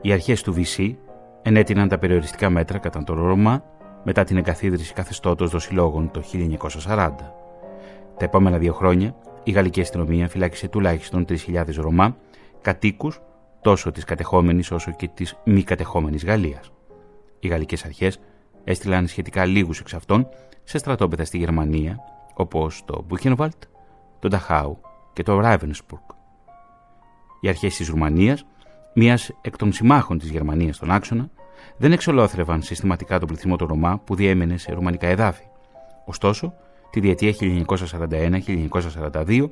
οι 0.00 0.12
αρχές 0.12 0.42
του 0.42 0.54
VC 0.56 0.94
ενέτειναν 1.42 1.88
τα 1.88 1.98
περιοριστικά 1.98 2.50
μέτρα 2.50 2.78
κατά 2.78 3.04
τον 3.04 3.26
Ρωμά 3.26 3.64
μετά 4.04 4.24
την 4.24 4.36
εγκαθίδρυση 4.36 4.92
καθεστώτος 4.92 5.50
των 5.50 5.60
συλλόγων 5.60 6.10
το 6.10 6.22
1940. 6.86 7.10
Τα 8.16 8.24
επόμενα 8.24 8.58
δύο 8.58 8.72
χρόνια, 8.72 9.14
η 9.42 9.50
γαλλική 9.50 9.80
αστυνομία 9.80 10.28
φυλάκισε 10.28 10.68
τουλάχιστον 10.68 11.24
3.000 11.28 11.64
Ρωμά, 11.76 12.16
κατοίκους 12.60 13.20
τόσο 13.60 13.90
της 13.90 14.04
κατεχόμενης 14.04 14.70
όσο 14.70 14.90
και 14.90 15.08
της 15.08 15.36
μη 15.44 15.62
κατεχόμενης 15.62 16.24
Γαλλίας. 16.24 16.72
Οι 17.40 17.48
γαλλικές 17.48 17.84
αρχές 17.84 18.20
έστειλαν 18.64 19.06
σχετικά 19.06 19.44
λίγους 19.44 19.80
εξ 19.80 19.94
αυτών 19.94 20.28
σε 20.64 20.78
στρατόπεδα 20.78 21.24
στη 21.24 21.38
Γερμανία, 21.38 21.98
όπως 22.34 22.82
το 22.84 23.04
Μπούχενβαλτ, 23.06 23.62
το 24.18 24.28
Νταχάου 24.28 24.80
και 25.12 25.22
το 25.22 25.40
Ράιβενσπουργκ. 25.40 26.02
Οι 27.40 27.48
αρχές 27.48 27.76
της 27.76 27.88
Ρουμανίας, 27.88 28.46
μία 28.94 29.18
εκ 29.40 29.56
των 29.56 29.72
συμμάχων 29.72 30.18
της 30.18 30.30
Γερμανίας 30.30 30.76
στον 30.76 30.90
άξονα, 30.90 31.30
δεν 31.76 31.92
εξολόθρευαν 31.92 32.62
συστηματικά 32.62 33.18
τον 33.18 33.28
πληθυσμό 33.28 33.56
των 33.56 33.68
Ρωμά 33.68 33.98
που 33.98 34.14
διέμενε 34.14 34.56
σε 34.56 34.72
ρουμανικά 34.72 35.06
εδάφη. 35.06 35.44
Ωστόσο, 36.04 36.54
τη 36.90 37.00
διετία 37.00 37.32
1941-1942, 39.22 39.50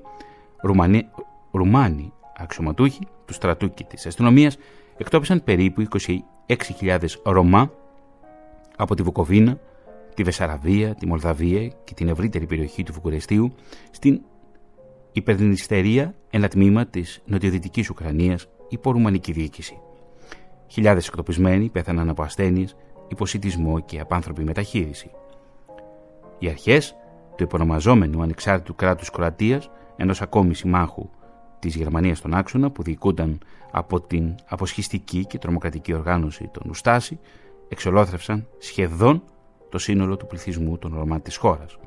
Ρουμάνοι 1.51 2.13
αξιωματούχοι 2.37 3.07
του 3.25 3.33
στρατού 3.33 3.75
και 3.75 3.85
της 3.85 4.07
αστυνομίας 4.07 4.57
εκτόπισαν 4.97 5.45
περίπου 5.45 5.81
26.000 6.49 6.99
Ρωμά 7.23 7.73
από 8.77 8.95
τη 8.95 9.03
Βουκοβίνα, 9.03 9.59
τη 10.15 10.23
Βεσαραβία, 10.23 10.95
τη 10.95 11.07
Μολδαβία 11.07 11.67
και 11.85 11.95
την 11.95 12.09
ευρύτερη 12.09 12.47
περιοχή 12.47 12.83
του 12.83 12.93
Βουκουρεστίου 12.93 13.55
στην 13.91 14.21
υπερδινιστερία 15.13 16.15
ένα 16.31 16.49
τμήμα 16.49 16.87
της 16.87 17.23
νοτιοδυτικής 17.25 17.91
Ουκρανίας 17.91 18.47
υπό 18.69 18.91
ρουμανική 18.91 19.33
διοίκηση. 19.33 19.79
Χιλιάδες 20.67 21.09
εκτοπισμένοι 21.09 21.69
πέθαναν 21.69 22.09
από 22.09 22.23
ασθένειες, 22.23 22.77
υποσυτισμό 23.09 23.81
και 23.81 24.01
απάνθρωπη 24.01 24.45
μεταχείριση. 24.45 25.11
Οι 26.39 26.49
αρχές 26.49 26.97
του 27.37 27.43
υπονομαζόμενου 27.43 28.23
ανεξάρτητου 28.23 28.75
κράτους 28.75 29.11
Κροατίας, 29.11 29.71
ενός 29.97 30.23
ακόμη 30.23 30.55
συμμάχου 30.55 31.09
της 31.59 31.75
Γερμανίας 31.75 32.19
στον 32.19 32.35
άξονα 32.35 32.71
που 32.71 32.83
διοικούνταν 32.83 33.39
από 33.71 34.01
την 34.01 34.35
αποσχιστική 34.49 35.25
και 35.27 35.39
τρομοκρατική 35.39 35.93
οργάνωση 35.93 36.51
των 36.53 36.71
Ουστάση, 36.71 37.19
εξολόθρευσαν 37.69 38.47
σχεδόν 38.59 39.23
το 39.69 39.79
σύνολο 39.79 40.17
του 40.17 40.27
πληθυσμού 40.27 40.79
των 40.79 40.95
Ρωμά 40.95 41.21
της 41.21 41.37
χώρας. 41.37 41.79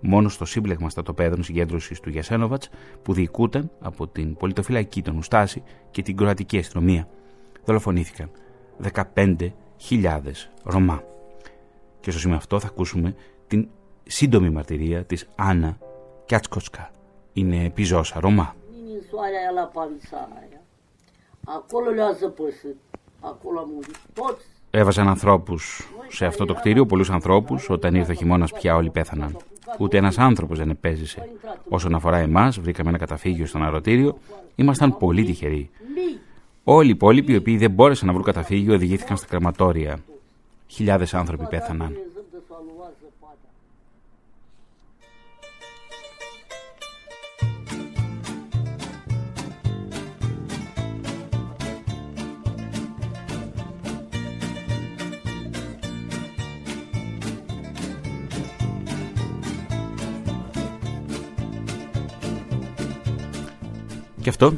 Μόνο 0.00 0.28
στο 0.28 0.44
σύμπλεγμα 0.44 0.90
στατοπέδων 0.90 1.42
συγκέντρωσης 1.42 2.00
του 2.00 2.10
Γιασένοβατς 2.10 2.68
που 3.02 3.12
διοικούταν 3.12 3.70
από 3.80 4.08
την 4.08 4.36
πολιτοφυλακή 4.36 5.02
των 5.02 5.16
Ουστάση 5.16 5.62
και 5.90 6.02
την 6.02 6.16
κροατική 6.16 6.58
αστυνομία 6.58 7.08
δολοφονήθηκαν 7.64 8.30
15.000 8.92 9.50
Ρωμά. 10.62 11.02
Και 12.00 12.10
στο 12.10 12.20
σημείο 12.20 12.36
αυτό 12.36 12.60
θα 12.60 12.66
ακούσουμε 12.66 13.14
την 13.46 13.68
σύντομη 14.02 14.50
μαρτυρία 14.50 15.04
της 15.04 15.28
Άννα 15.34 15.78
Κιάτσκοτσκα. 16.26 16.90
Είναι 17.32 17.64
επιζώσα 17.64 18.20
Ρωμά. 18.20 18.54
Έβαζαν 24.70 25.08
ανθρώπους 25.08 25.88
σε 26.08 26.26
αυτό 26.26 26.44
το 26.44 26.54
κτίριο, 26.54 26.86
πολλούς 26.86 27.10
ανθρώπους. 27.10 27.70
Όταν 27.70 27.94
ήρθε 27.94 28.12
ο 28.12 28.14
χειμώνας, 28.14 28.52
πια 28.52 28.76
όλοι 28.76 28.90
πέθαναν. 28.90 29.36
Ούτε 29.78 29.96
ένας 29.96 30.18
άνθρωπος 30.18 30.58
δεν 30.58 30.70
επέζησε. 30.70 31.28
Όσον 31.68 31.94
αφορά 31.94 32.16
εμάς, 32.16 32.60
βρήκαμε 32.60 32.88
ένα 32.88 32.98
καταφύγιο 32.98 33.46
στο 33.46 33.58
ναρωτήριο. 33.58 34.18
Ήμασταν 34.54 34.96
πολύ 34.98 35.24
τυχεροί. 35.24 35.70
Όλοι 36.64 36.86
οι 36.86 36.90
υπόλοιποι, 36.90 37.32
οι 37.32 37.36
οποίοι 37.36 37.56
δεν 37.56 37.70
μπόρεσαν 37.70 38.06
να 38.06 38.12
βρουν 38.12 38.24
καταφύγιο, 38.24 38.74
οδηγήθηκαν 38.74 39.16
στα 39.16 39.26
κρεματόρια. 39.26 39.98
Χιλιάδες 40.66 41.14
άνθρωποι 41.14 41.46
πέθαναν. 41.46 41.96
Και 64.24 64.30
αυτό 64.30 64.54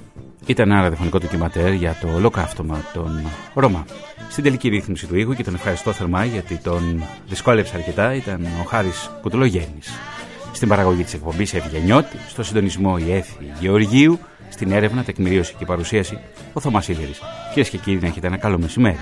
ήταν 0.47 0.71
ένα 0.71 0.83
ραδιοφωνικό 0.83 1.19
ντοκιματέρ 1.19 1.73
για 1.73 1.97
το 2.01 2.09
ολοκαύτωμα 2.15 2.85
των 2.93 3.27
Ρώμα. 3.55 3.85
Στην 4.31 4.45
τελική 4.45 4.69
ρύθμιση 4.69 5.07
του 5.07 5.17
ήχου 5.17 5.35
και 5.35 5.45
τον 5.45 5.55
ευχαριστώ 5.55 5.93
θερμά 5.93 6.25
γιατί 6.25 6.57
τον 6.57 7.03
δυσκόλεψε 7.29 7.77
αρκετά 7.77 8.15
ήταν 8.15 8.45
ο 8.61 8.65
Χάρης 8.65 9.11
Κουτουλογέννης. 9.23 9.91
Στην 10.53 10.69
παραγωγή 10.69 11.03
της 11.03 11.15
εκπομπής 11.15 11.55
Ευγενιώτη, 11.55 12.17
στο 12.29 12.43
συντονισμό 12.43 12.97
η 13.07 13.13
Έφη 13.13 13.53
Γεωργίου, 13.61 14.19
στην 14.49 14.73
έρευνα, 14.73 15.03
τεκμηρίωση 15.03 15.55
και 15.59 15.65
παρουσίαση 15.65 16.19
ο 16.53 16.61
Θωμάς 16.61 16.89
Ήλιερης. 16.89 17.21
Κυρίες 17.49 17.69
και 17.69 17.77
κύριοι, 17.77 17.99
να 18.01 18.07
έχετε 18.07 18.27
ένα 18.27 18.37
καλό 18.37 18.59
μεσημέρι. 18.59 18.99